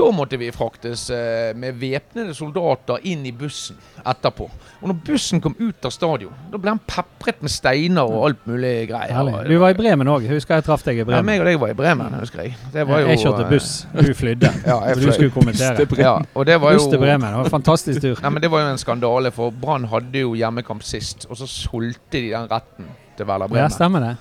[0.00, 4.46] Da måtte vi fraktes eh, med væpnede soldater inn i bussen etterpå.
[4.80, 8.46] Og når bussen kom ut av stadion, da ble han pepret med steiner og alt
[8.48, 9.12] mulig greier.
[9.12, 9.42] Herlig.
[9.50, 10.24] Du var i Bremen òg.
[10.30, 11.20] Husker jeg traff deg i Bremen.
[11.20, 12.54] ja, meg og deg var i Bremen, husker jeg.
[12.72, 14.52] Det var jo, jeg kjørte buss, du flydde.
[14.70, 15.86] Ja, jeg Så du skulle kommentere.
[16.00, 17.26] Ja, og det var Buss til Bremen.
[17.28, 18.20] Det var en fantastisk tur.
[18.24, 21.26] Nei, men Det var jo en skandale, for Brann hadde jo hjemmekamp sist.
[21.28, 24.14] Og så solgte de den retten til Werder Ja, stemmer det.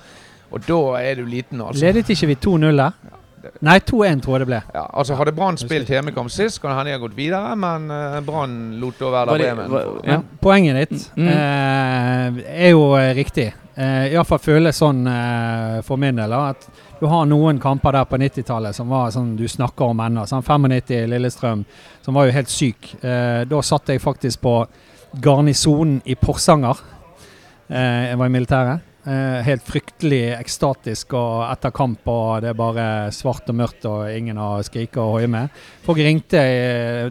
[0.51, 1.85] og da er du liten, altså.
[1.85, 2.91] Ledet ikke vi 2-0 der?
[3.61, 4.59] Nei, 2-1 tror jeg det ble.
[4.75, 7.89] Ja, altså Hadde Brann spilt hjemmekamp sist, kan det hende de har gått videre, men
[7.91, 9.73] eh, Brann lot da være Bremen
[10.07, 10.19] ja.
[10.41, 11.27] Poenget ditt Mm.
[11.27, 13.47] eh, er jo eh, riktig.
[13.79, 16.65] Eh, Iallfall føles sånn eh, for min del at
[16.99, 20.25] du har noen kamper der på 90-tallet som var sånn du snakker om ennå.
[20.27, 21.61] Sånn 95 Lillestrøm,
[22.03, 22.89] som var jo helt syk.
[23.01, 24.55] Eh, da satt jeg faktisk på
[25.23, 26.77] garnisonen i Porsanger.
[27.69, 28.81] Eh, jeg var i militæret.
[29.07, 34.09] Eh, helt fryktelig ekstatisk og etter kamp, og det er bare svart og mørkt og
[34.11, 35.47] ingen har skriket og hoie med.
[35.85, 36.41] Folk ringte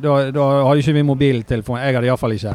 [0.04, 1.80] Da, da hadde ikke vi mobiltelefon.
[1.80, 2.54] Jeg hadde iallfall ikke.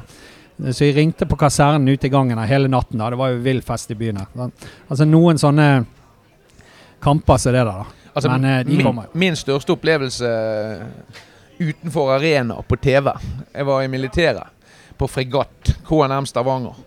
[0.70, 3.02] Så jeg ringte på kasernen ute i gangen hele natten.
[3.02, 3.10] da.
[3.10, 4.52] Det var jo vill fest i byen her.
[4.88, 5.68] Altså noen sånne
[7.04, 7.86] kamper som det der, da.
[8.14, 9.18] Altså, Men, eh, de min, kommer jo.
[9.18, 11.24] min største opplevelse eh,
[11.60, 13.10] utenfor arena på TV
[13.56, 14.46] Jeg var i militæret,
[14.98, 16.78] på fregatt, KNM Stavanger.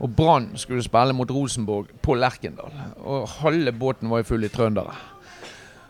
[0.00, 2.70] Og Brann skulle spille mot Rosenborg på Lerkendal.
[3.02, 4.94] Og halve båten var jo full i trøndere.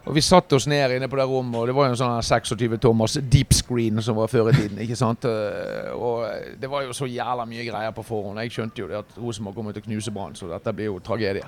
[0.09, 2.23] Og vi satte oss ned inne på det rommet, og det var jo en sånn
[2.25, 4.79] 26 tommers deep screen som var før i tiden.
[4.81, 5.27] ikke sant?
[5.29, 6.25] Eh, Og
[6.61, 8.41] det var jo så jævla mye greier på forhånd.
[8.41, 10.99] Jeg skjønte jo det at Rosenborg kommer til å knuse Brann, så dette blir jo
[11.05, 11.45] tragedie.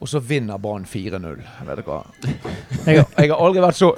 [0.00, 1.38] Og så vinner Brann 4-0.
[1.68, 2.00] Vet du hva?
[2.86, 3.92] Jeg, Jeg har aldri vært så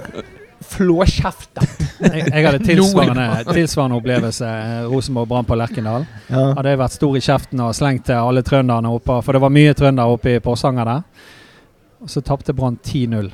[0.66, 1.68] flåkjeftet.
[2.03, 4.48] jeg, jeg hadde tilsvarende, tilsvarende opplevelse.
[4.48, 6.07] eh, Rosenborg brann på Lerkendal.
[6.31, 9.55] Hadde jeg vært stor i kjeften og slengt til alle trønderne oppe, for det var
[9.55, 11.03] mye trøndere oppe i Porsanger der.
[12.03, 13.29] Og så tapte Brann 10-0.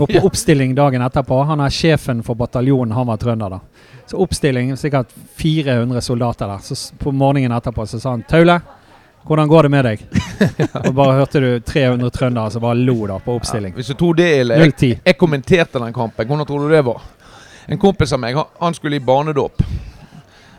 [0.00, 3.60] Og på oppstilling dagen etterpå, han er sjefen for bataljonen, han var trønder da.
[4.10, 6.64] Så oppstilling, sikkert 400 soldater der.
[6.64, 8.58] Så på morgenen etterpå så sa han Taule,
[9.28, 10.02] hvordan går det med deg?
[10.88, 13.74] Og bare hørte du 300 trøndere som bare lo da på oppstilling.
[13.76, 16.28] Hvis du tror det ille jeg, jeg kommenterte den kampen.
[16.30, 17.04] Hvordan tror du det var?
[17.68, 19.62] En kompis av meg, han, han skulle i barnedåp.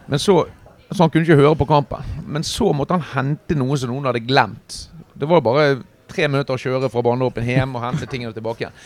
[0.05, 0.45] Men så
[0.89, 2.05] Så han kunne ikke høre på kampen.
[2.25, 4.77] Men så måtte han hente noe som noen hadde glemt.
[5.13, 5.67] Det var bare
[6.09, 8.79] tre minutter å kjøre fra barnedåpen hjem og hente tingene tilbake igjen.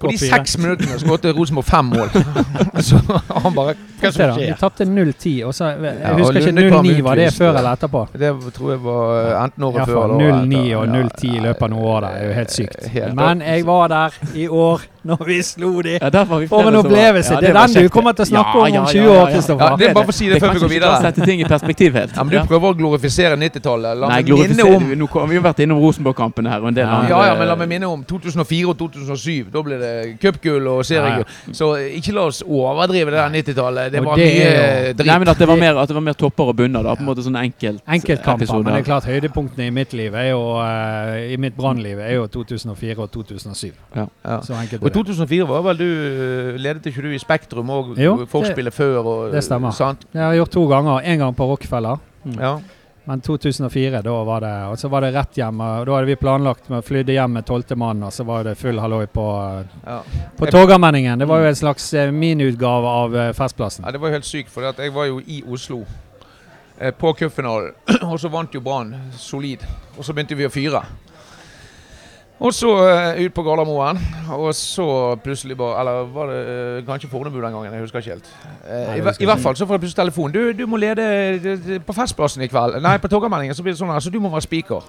[0.00, 2.08] På de seks minuttene skåret Rosenborg fem mål.
[2.88, 2.98] så
[3.44, 5.44] han bare Hva som da, Vi tapte 0-10.
[5.46, 7.02] og så Jeg Ja, husker ikke 0-9.
[7.02, 8.04] Var det før eller etterpå?
[8.18, 11.62] Det tror jeg var eh, enten året før eller året 0-9 og 0-10 i løpet
[11.62, 12.06] av noen år.
[12.06, 12.86] Det er jo helt sykt.
[12.94, 14.86] Helt- Men jeg var der i år.
[15.08, 15.94] når vi slo de.
[16.02, 17.34] Ja, vi For en opplevelse.
[17.34, 19.02] Ja, det er var den du kommer til å snakke Ja, om om ja, 20
[19.04, 19.34] ja, år, ja.
[19.34, 19.64] Kristoffer.
[19.70, 21.00] Ja, det er bare for å si det før vi går Det er videre.
[21.06, 22.12] sette ting i perspektiv helt.
[22.16, 23.96] Ja, men Du prøver å glorifisere 90-tallet.
[23.96, 26.84] La meg minne om Nå har vi jo vært innom Rosenborg-kampene her og en del
[26.86, 26.98] Ja.
[26.98, 29.50] andre ja, ja, men la meg minne om 2004 og 2007.
[29.52, 31.26] Da ble det cupgull og seriegull.
[31.52, 33.92] Så ikke la oss overdrive det der 90-tallet.
[33.92, 35.06] Det Og var det mye jo- dritt.
[35.06, 36.82] Nei, men at det var mer, at det var mer topper og bunner.
[36.82, 38.62] da, på en måte sånn enkelt Enkeltkamper.
[38.62, 42.14] Men det er klart høydepunktene i mitt liv er jo uh, I mitt brannliv er
[42.14, 43.72] jo 2004 og 2007.
[43.94, 44.06] Ja.
[44.40, 44.94] Så enkelt Og er det.
[44.94, 45.88] 2004 var vel du
[46.58, 48.98] Ledet ikke du i Spektrum og Jo, Forspillet før?
[49.04, 49.70] Og, det stemmer.
[49.70, 50.06] Sant?
[50.12, 51.00] Det har jeg gjort to ganger.
[51.04, 51.98] En gang på Rockefeller.
[52.38, 52.58] Ja.
[53.08, 55.60] Men 2004, da var det Og så var det rett hjem.
[55.64, 58.44] og Da hadde vi planlagt med å flytte hjem med tolvte mann, og så var
[58.44, 59.24] det full halloi på,
[59.86, 60.02] Ja.
[60.36, 61.18] på Torgallmenningen.
[61.18, 63.84] Det var jo en slags eh, miniutgave av eh, Festplassen.
[63.86, 65.86] ja, det var helt sykt, for jeg var jo i Oslo
[66.80, 67.72] eh, på cupfinalen,
[68.10, 69.64] og så vant jo Brann solid.
[69.96, 70.82] Og så begynte vi å fyre.
[72.38, 73.98] Og så uh, ut på Gardermoen,
[74.30, 77.72] og så plutselig bare Eller var det uh, kanskje Fornebu den gangen?
[77.72, 78.30] Jeg husker ikke helt.
[78.62, 80.32] Uh, Nei, husker i, I hvert fall så får jeg plutselig telefon.
[80.32, 82.78] Du, du må lede på Festplassen i kveld.
[82.82, 84.86] Nei, på Torgallmenningen så blir det sånn her, så du må være spiker.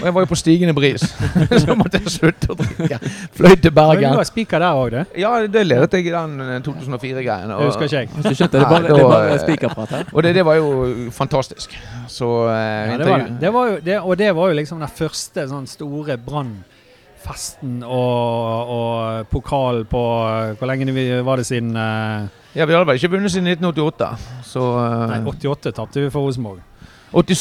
[0.00, 1.02] Og jeg var jo på stigende bris,
[1.64, 2.98] så måtte jeg slutte å drikke.
[3.36, 4.14] Fløy til Men Bergen.
[4.14, 5.18] Du var spiker der òg, du.
[5.20, 7.52] Ja, det ledet jeg i den eh, 2004-greien.
[7.52, 8.10] Det husker ikke jeg.
[8.14, 10.06] Hvis du skjønte, det bare, det eh, spikerprat her.
[10.12, 10.70] Og det, det var jo
[11.12, 11.76] fantastisk.
[12.08, 13.36] Så Ja, det var det.
[13.40, 14.00] det, var jo, det.
[14.00, 16.16] Og det var jo liksom den første sånn store
[17.22, 20.02] brannfesten og, og pokal på
[20.58, 22.28] Hvor lenge var det siden uh...
[22.54, 24.08] Ja, vi hadde vel ikke vunnet siden 1988.
[24.44, 25.08] Så uh...
[25.08, 26.60] Nei, 88 tapte vi for Rosenborg.
[27.12, 27.38] 80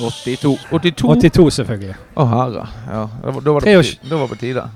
[0.00, 0.58] 82.
[0.72, 1.08] 82.
[1.08, 1.96] 82, selvfølgelig.
[2.16, 2.68] Å herre.
[2.86, 4.10] Ja, da, var- da var det på 23.
[4.10, 4.68] Da var det på tide.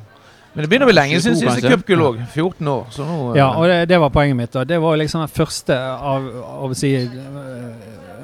[0.55, 2.19] Men det begynner å bli lenge siden 22 siste cupgull òg.
[2.35, 2.83] 14 år.
[2.95, 3.31] Så nå uh...
[3.39, 4.59] Ja, og det, det var poenget mitt.
[4.59, 6.93] Og det var liksom den første av, av å si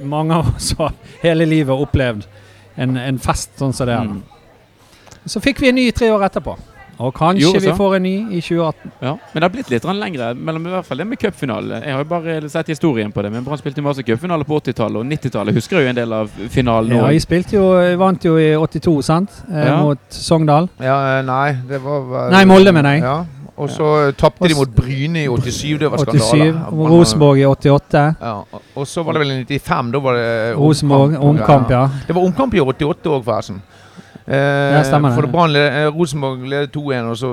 [0.01, 2.23] Mange av oss har hele livet opplevd
[2.81, 4.07] en, en fest sånn som det er.
[4.09, 4.40] Mm.
[5.27, 6.57] Så fikk vi en ny tre år etterpå.
[7.01, 8.91] Og kanskje Jo, vi får en ny i 2018.
[9.01, 11.79] Ja, men det har blitt litt lengre mellom i hvert fall det med cupfinale.
[11.81, 15.01] Jeg har jo bare sett historien på det, men Brann spilte masse cupfinale på 80-tallet
[15.01, 15.57] og 90-tallet.
[15.57, 17.71] Husker jeg jo en del av finalen Ja, vi spilte jo,
[18.03, 19.31] vant jo i 82, sant?
[19.49, 19.81] Eh, Ja.
[19.81, 20.69] Mot Sogndal.
[20.79, 23.03] Ja, eh, nei, det var vel Nei, Molde, mener jeg.
[23.03, 23.25] Ja.
[23.61, 25.79] Og så tapte de mot Bryne i 87.
[25.79, 26.21] Det var 87.
[26.21, 26.89] skandale.
[26.91, 28.05] Rosenborg i 88.
[28.21, 28.37] Ja,
[28.77, 29.91] og så var det vel i 95.
[29.93, 31.89] Da var det Rosenborg, omkamp, ja.
[32.07, 33.61] Det var omkamp i 88 òg, forresten.
[34.31, 34.37] Eh,
[34.77, 35.15] Ja, stemmer det.
[35.17, 37.31] For det Brann led- eh, Rosenborg ledet 2-1, og så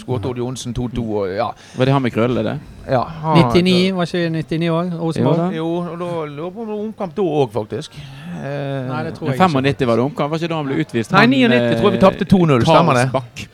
[0.00, 1.04] skåret Odd Johnsen 2-2.
[1.20, 2.58] og Ja, Var det han med krøllene, det?
[2.90, 4.98] ja, han- 99, var ikke 99 òg?
[4.98, 5.52] Rosenborg?
[5.54, 7.90] Jo og da lurer på om det var omkamp da òg, faktisk.
[7.92, 9.48] Eh, Nei, det tror Men jeg ikke.
[9.50, 11.12] 95 var det omkamp, var ikke da han ble utvist?
[11.12, 13.48] Nei, Han, 99 eh, tror jeg vi tapte 2-0, stemmer det?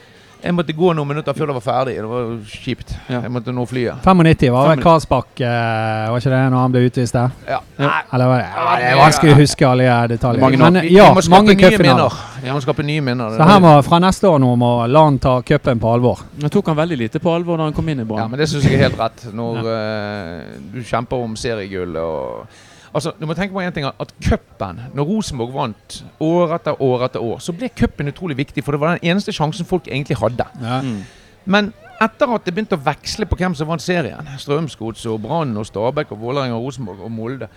[0.45, 1.95] Jeg måtte gå noen minutter før det var ferdig.
[1.97, 2.91] Det var kjipt.
[3.09, 3.23] Ja.
[3.25, 4.03] Jeg måtte nå flyet.
[4.05, 7.31] 95 var vel Karlsbakk, eh, var ikke det når han ble utvist der?
[7.49, 7.61] Ja.
[7.79, 7.93] Ja.
[8.13, 8.51] Eller var det?
[8.51, 10.45] Ja, det er vanskelig å huske alle de detaljene.
[10.45, 12.19] Mange Men ja, vi må mange cupfinaler.
[12.45, 13.39] Må skape nye minner.
[13.39, 16.21] Så her må fra neste år nå må LAN ta cupen på alvor.
[16.43, 18.51] Nå tok han veldig lite på alvor da han kom inn i Ja, men det
[18.53, 19.27] syns jeg er helt rett.
[19.33, 22.61] Når uh, du kjemper om seriegull og
[22.95, 27.09] Altså, Du må tenke på en ting At cupen, når Rosenborg vant år etter år
[27.09, 28.65] etter år, så ble cupen utrolig viktig.
[28.65, 30.47] For det var den eneste sjansen folk egentlig hadde.
[30.63, 31.01] Mm.
[31.45, 35.57] Men etter at det begynte å veksle på hvem som vant serien, Strømsgods og Brann
[35.59, 37.49] og Stabæk og Vålerenga og Rosenborg og Molde,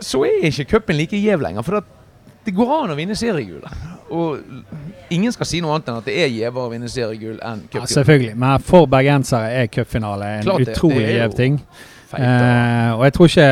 [0.00, 1.64] så er ikke cupen like gjev lenger.
[1.66, 1.84] For det,
[2.46, 3.86] det går an å vinne seriegullet.
[4.14, 4.38] Og
[5.12, 7.84] ingen skal si noe annet enn at det er gjevere å vinne seriegull enn Ja,
[7.90, 8.36] selvfølgelig.
[8.40, 11.58] Men for bergensere er cupfinale en Klart utrolig jo gjev ting.
[12.08, 12.22] Feit.
[12.24, 13.48] Eh, og jeg tror ikke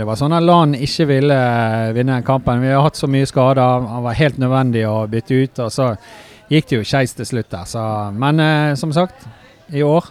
[0.00, 2.60] det var sånn at LAN ikke ville eh, vinne kampen.
[2.64, 3.60] Vi har hatt så mye skader.
[3.86, 5.60] Han var helt nødvendig å bytte ut.
[5.62, 5.92] Og så
[6.50, 7.68] gikk det jo skeis til slutt der.
[7.70, 7.84] Så,
[8.18, 9.28] men eh, som sagt,
[9.70, 10.08] i år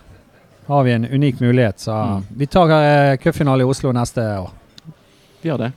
[0.70, 1.80] har vi en unik mulighet.
[1.84, 2.24] Så Mm.
[2.40, 4.50] vi tar eh, cupfinale i Oslo neste år.
[5.42, 5.72] Vi gjør det.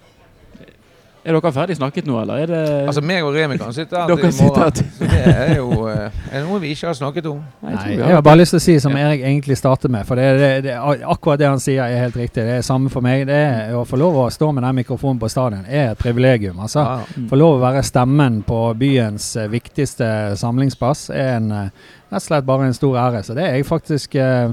[1.23, 4.09] Er dere ferdig snakket nå, eller er det Altså, meg og Remi kan sitte her
[4.11, 4.73] til i morgen.
[4.97, 7.39] Så det er jo eh, er det noe vi ikke har snakket om.
[7.63, 9.05] Nei, jeg Nei, jeg har bare lyst til å si som Ja.
[9.07, 10.03] Erik egentlig startet med.
[10.09, 10.75] For det, det, det,
[11.15, 12.43] akkurat det han sier er helt riktig.
[12.43, 13.29] Det er samme for meg.
[13.31, 16.59] Det er Å få lov å stå med den mikrofonen på stadion er et privilegium.
[16.59, 16.83] altså.
[16.83, 17.01] Ja.
[17.15, 17.31] Mm.
[17.31, 22.27] Få lov å være stemmen på byens eh, viktigste samlingsplass er en, eh, rett og
[22.27, 23.23] slett bare en stor ære.
[23.23, 24.51] Så det er jeg faktisk eh,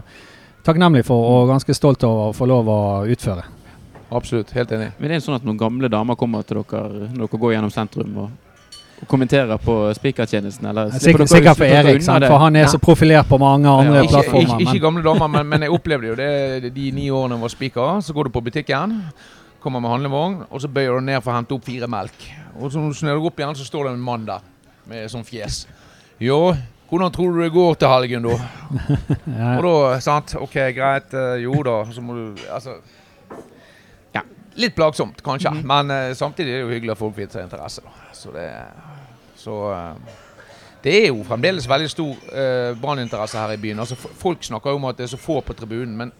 [0.65, 3.55] takknemlig for og ganske stolt over å få lov å utføre.
[4.11, 4.51] Absolutt.
[4.55, 4.91] Helt enig.
[4.99, 7.71] Men det er sånn at noen gamle damer kommer til dere når dere går gjennom
[7.73, 8.29] sentrum og,
[9.03, 10.65] og kommenterer på spikertjenesten?
[10.71, 12.25] Eller Sikkert, sikkert for Erik, sant?
[12.25, 12.71] for han er Ja.
[12.73, 14.59] så profilert på mange andre Ja, Ikke, plattformer.
[14.59, 17.53] ikke, ikke gamle damer, men, men jeg opplevde jo det de ni årene jeg var
[17.53, 18.01] spiker.
[18.01, 18.97] Så går du på butikken,
[19.61, 22.27] kommer med handlevogn, og så bøyer du ned for å hente opp fire melk.
[22.59, 24.39] Og så når du snur opp igjen, så står det en mann der
[24.89, 25.67] med sånn fjes.
[26.19, 26.55] Jo,
[26.89, 28.37] hvordan tror du det går til helgen, da?
[29.39, 29.57] Ja.
[29.59, 32.79] Og da, sant, ok, greit, eh, jo da, så må du Altså
[34.59, 35.53] litt plagsomt, kanskje.
[35.63, 38.09] Men uh, samtidig er det jo hyggelig at folk viser interesse, da.
[38.15, 38.49] Så det
[39.39, 40.17] Så uh,
[40.83, 43.81] det er jo fremdeles veldig stor uh, branninteresse her i byen.
[43.83, 45.97] Altså, folk snakker jo om at det er så få på tribunen.
[45.97, 46.13] men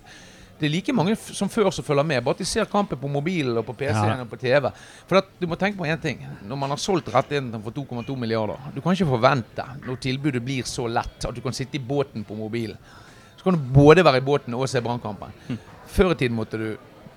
[0.60, 2.20] det er like mange som før som følger med.
[2.24, 4.26] Bare at de ser kampen på mobilen og på PC-en ja.
[4.26, 4.68] og på TV.
[5.08, 6.26] For at, du må tenke på én ting.
[6.44, 10.68] Når man har solgt rettighetene for 2,2 milliarder Du kan ikke forvente, når tilbudet blir
[10.68, 12.76] så lett, at du kan sitte i båten på mobilen.
[13.38, 15.32] Så kan du både være i båten og se Brannkampen.
[15.48, 15.60] Hm.
[15.88, 16.68] Før i tiden måtte du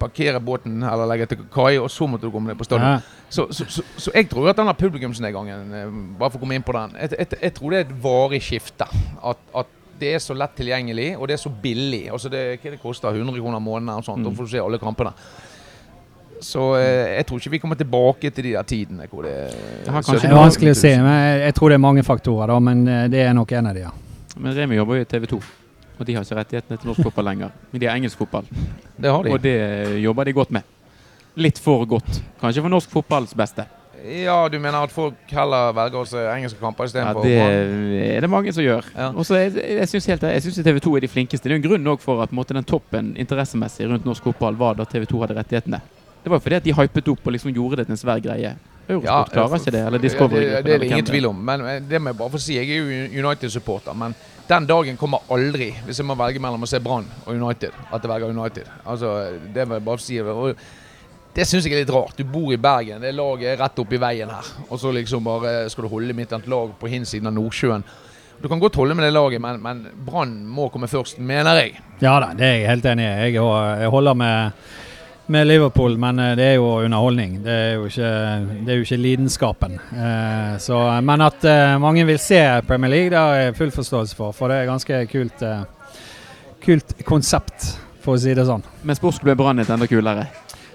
[0.03, 2.98] parkere båten eller legge til kai, og så måtte du komme ned på stadion.
[2.98, 3.22] Ja.
[3.32, 6.66] Så, så, så, så, jeg tror at denne publikumsnedgangen, eh, bare for å komme inn
[6.66, 8.88] på den, jeg, jeg, jeg tror det er et varig skifte.
[9.22, 12.09] At, at, det er så lett tilgjengelig, og det er så billig.
[12.11, 14.24] Altså det, hva det koster 100 kroner måneden, og sånt, mm.
[14.26, 15.12] da får du se alle kampene.
[16.42, 19.36] Så eh, jeg tror ikke vi kommer tilbake til de der tidene hvor det,
[19.84, 20.90] det er vanskelig å si.
[20.98, 23.78] men Jeg tror det er mange faktorer, da, men eh, det er nok en av
[23.78, 23.92] de, ja.
[24.42, 25.40] Men Remi jobber jo i TV 2.
[25.99, 27.53] Og de har ikke rettighetene til norsk fotball lenger.
[27.72, 28.49] Men de har engelsk fotball.
[28.97, 29.34] Det har de.
[29.34, 29.59] Og det
[30.03, 30.66] jobber de godt med.
[31.36, 32.18] Litt for godt.
[32.40, 33.66] Kanskje for norsk fotballs beste.
[34.03, 38.24] Ja, du mener at folk heller velger å se engelske kamper istedenfor Ja, det er
[38.24, 38.88] det mange som gjør.
[38.97, 39.12] Ja.
[39.14, 41.47] Og så jeg, jeg syns TV 2 er de flinkeste.
[41.47, 44.88] Det er en grunn for at måte, den toppen interessemessig rundt norsk fotball var da
[44.90, 45.82] TV 2 hadde rettighetene.
[46.22, 48.57] Det var fordi at de hypet opp og liksom gjorde det til en svær greie.
[48.89, 50.43] Eurosport ja, klarer ikke det, eller Discovery.
[50.43, 51.43] Ja, det, det, er det ingen tvil om.
[51.51, 52.59] Men det må jeg bare få si.
[52.59, 53.97] Jeg er jo United-supporter.
[53.97, 54.14] Men
[54.49, 58.03] den dagen kommer aldri, hvis jeg må velge mellom å se Brann og United, at
[58.03, 58.70] jeg velger United.
[58.85, 59.16] Altså,
[59.55, 60.18] det må jeg bare få si.
[60.20, 60.64] Og
[61.33, 62.18] det syns jeg er litt rart.
[62.18, 64.55] Du bor i Bergen, det laget er rett oppi veien her.
[64.68, 67.87] Og så liksom bare skal du holde mitt annet lag på hinsiden av Nordsjøen.
[68.43, 71.76] Du kan godt holde med det laget, men, men Brann må komme først, mener jeg.
[72.03, 73.11] Ja da, det er jeg helt enig i.
[73.28, 74.64] Jeg, jeg holder med,
[75.33, 77.39] med, Liverpool, men eh, det er jo underholdning.
[77.45, 78.11] Det er jo ikke,
[78.66, 79.78] det er jo ikke lidenskapen.
[79.93, 84.18] Eh, så, men at eh, mange vil se Premier League, det har jeg full forståelse
[84.18, 84.37] for.
[84.37, 85.62] For det er ganske kult, eh,
[86.64, 87.70] kult konsept,
[88.05, 88.64] for å si det sånn.
[88.83, 90.26] Men sportsklubben Brann er enda kulere?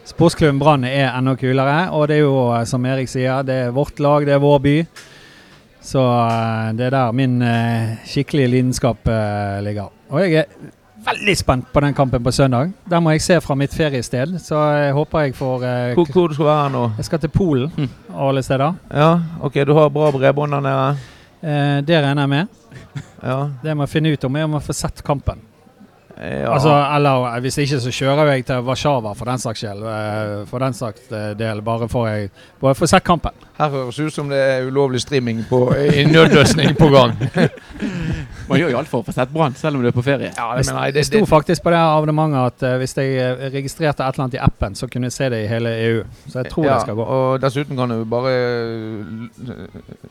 [0.07, 1.77] Sportsklubben Brann er enda kulere.
[1.95, 4.63] Og det er jo, eh, som Erik sier, det er vårt lag, det er vår
[4.65, 4.77] by.
[5.87, 7.37] Så eh, det er der min
[8.07, 9.13] skikkelige lidenskap
[9.63, 9.93] ligger.
[10.09, 10.73] Og jeg er
[11.07, 12.71] veldig spent på den kampen på søndag.
[12.89, 16.27] Der må jeg se fra mitt feriested, så jeg håper jeg får eh, hvor, hvor,
[16.27, 16.85] du skal være nå?
[16.97, 17.89] Jeg skal til Polen mm.
[18.13, 18.79] og alle steder.
[18.91, 20.97] Ja, ok, Du har bra bredbånd der nede?
[21.87, 22.47] det regner jeg med.
[23.23, 23.49] ja.
[23.63, 25.43] Det må finne ut om er om jeg får sett kampen.
[26.17, 26.53] Ja.
[26.53, 29.83] Altså, eller hvis ikke, så kjører jeg til Warszawa for den saks skyld.
[29.85, 32.31] Eh, for den saks del, bare for jeg
[32.61, 33.37] bare sett kampen.
[33.59, 37.13] Her høres ut som det er ulovlig streaming på i nødløsning på gang.
[38.47, 40.31] Man gjør jo alt for å få sett Brann, selv om du er på ferie.
[40.35, 44.05] Ja, det, det, det, sto faktisk på det abonnementet at uh, hvis jeg eh, registrerte
[44.05, 46.03] et eller annet i appen, så kunne jeg se det i hele EU.
[46.27, 47.07] Så jeg tror ja, det skal gå.
[47.17, 48.35] Og dessuten kan du bare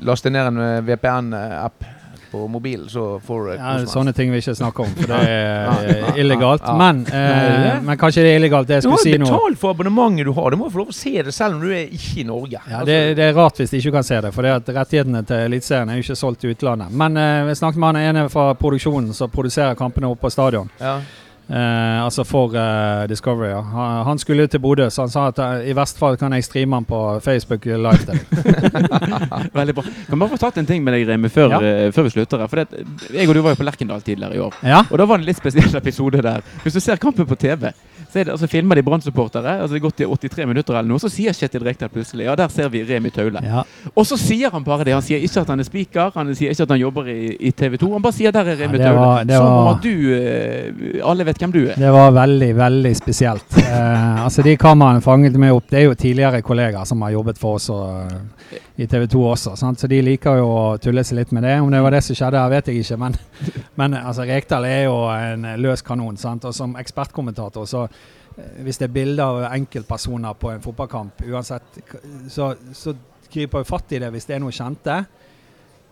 [0.04, 1.88] laste ned en VPN-app
[2.36, 6.18] på mobilen, så får du ja, Sånne ting vi ikke snakker om, for det er
[6.22, 6.66] illegalt.
[6.78, 9.24] Men, eh, men, kanskje det er illegalt, det jeg skulle si nå.
[9.24, 10.50] Du har betalt for abonnementet du har.
[10.52, 12.62] Du må få lov å se det selv om du er ikke i Norge.
[12.70, 15.22] Ja, det, det, er rart hvis de ikke kan se det, for det at rettighetene
[15.28, 16.92] til Eliteserien er jo ikke solgt til utlandet.
[17.04, 20.70] Men eh, jeg snakket med han ene fra produksjonen som produserer kampene oppe på stadion.
[20.82, 20.98] Ja.
[21.48, 23.50] Eh, altså for eh, Discovery.
[23.50, 23.60] Ja.
[24.06, 26.76] Han, skulle til Bodø, så han sa at uh, i verste fall kan jeg streame
[26.76, 28.16] han på Facebook live.
[29.58, 29.84] Veldig bra.
[30.08, 31.86] Kan bare få tatt en ting med deg, Remi, før, ja.
[31.86, 32.46] uh, før vi slutter.
[32.50, 34.58] For det, jeg og du var jo på Lerkendal tidligere i år.
[34.66, 34.82] Ja.
[34.90, 36.42] Og da var det en litt spesiell episode der.
[36.64, 37.70] Hvis du ser kampen på TV,
[38.16, 39.58] så det, altså, filmer de Brann-supportere.
[39.60, 41.00] Altså, det har gått i 83 minutter eller noe.
[41.02, 43.42] Så sier Kjetil Rekdal plutselig Ja, der ser vi Remi Taule.
[43.44, 43.64] Ja.
[43.92, 44.94] Og så sier han bare det.
[44.96, 47.52] Han sier ikke at han er speaker, han sier ikke at han jobber i, i
[47.52, 47.90] TV 2.
[47.96, 49.36] Han bare sier der er Remi ja, Taule.
[49.36, 51.76] Som om at du uh, Alle vet hvem du er.
[51.80, 53.58] Det var veldig, veldig spesielt.
[53.60, 55.68] uh, altså De kameraene fanget meg opp.
[55.70, 58.16] Det er jo tidligere kollegaer som har jobbet for oss og,
[58.76, 59.54] i TV 2 også.
[59.56, 59.80] Sant?
[59.80, 61.56] Så de liker jo å tulle seg litt med det.
[61.60, 63.00] Om det var det som skjedde her, vet jeg ikke.
[63.02, 63.16] Men,
[63.80, 66.20] men altså, Rekdal er jo en løs kanon.
[66.20, 66.46] Sant?
[66.48, 67.88] Og som ekspertkommentator så
[68.36, 71.80] Eh, hvis det er bilder av enkeltpersoner på en fotballkamp, uansett,
[72.28, 72.94] så, så
[73.32, 74.98] griper jeg fatt i det hvis det er noe kjente.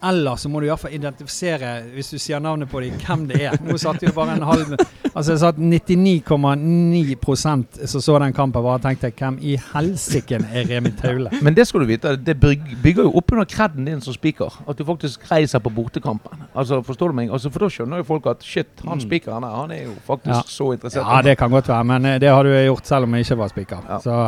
[0.09, 3.57] Eller så må du iallfall identifisere, hvis du sier navnet på dem, hvem det er.
[3.65, 4.77] Nå satt jo bare en halv
[5.15, 10.91] Altså jeg satt 99,9 som så den kampen, bare tenkte hvem i helsike er Remi
[10.99, 11.31] Taule?
[11.43, 14.57] Men det skal du vite, det bygger jo opp under kreden din som spiker.
[14.67, 16.43] At du faktisk reiser på bortekampen.
[16.55, 17.31] Altså, Forstår du meg?
[17.31, 19.07] Altså, For da skjønner jo folk at shit, han mm.
[19.07, 20.43] spikeren der, han er jo faktisk ja.
[20.51, 21.07] så interessert.
[21.07, 23.39] Ja, det kan godt være, men eh, det har du gjort selv om jeg ikke
[23.39, 23.87] var spiker.
[23.89, 24.01] Ja.
[24.03, 24.19] Så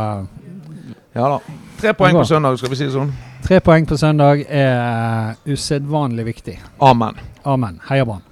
[1.17, 1.39] ja da.
[1.81, 3.11] Tre poeng på søndag, skal vi si det sånn.
[3.47, 6.57] Tre poeng på søndag er usedvanlig viktig.
[6.83, 7.15] Amen.
[7.47, 7.79] Amen.
[7.87, 8.25] Heia Brann.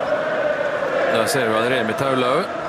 [0.00, 2.63] Der ser du Remi Taulov.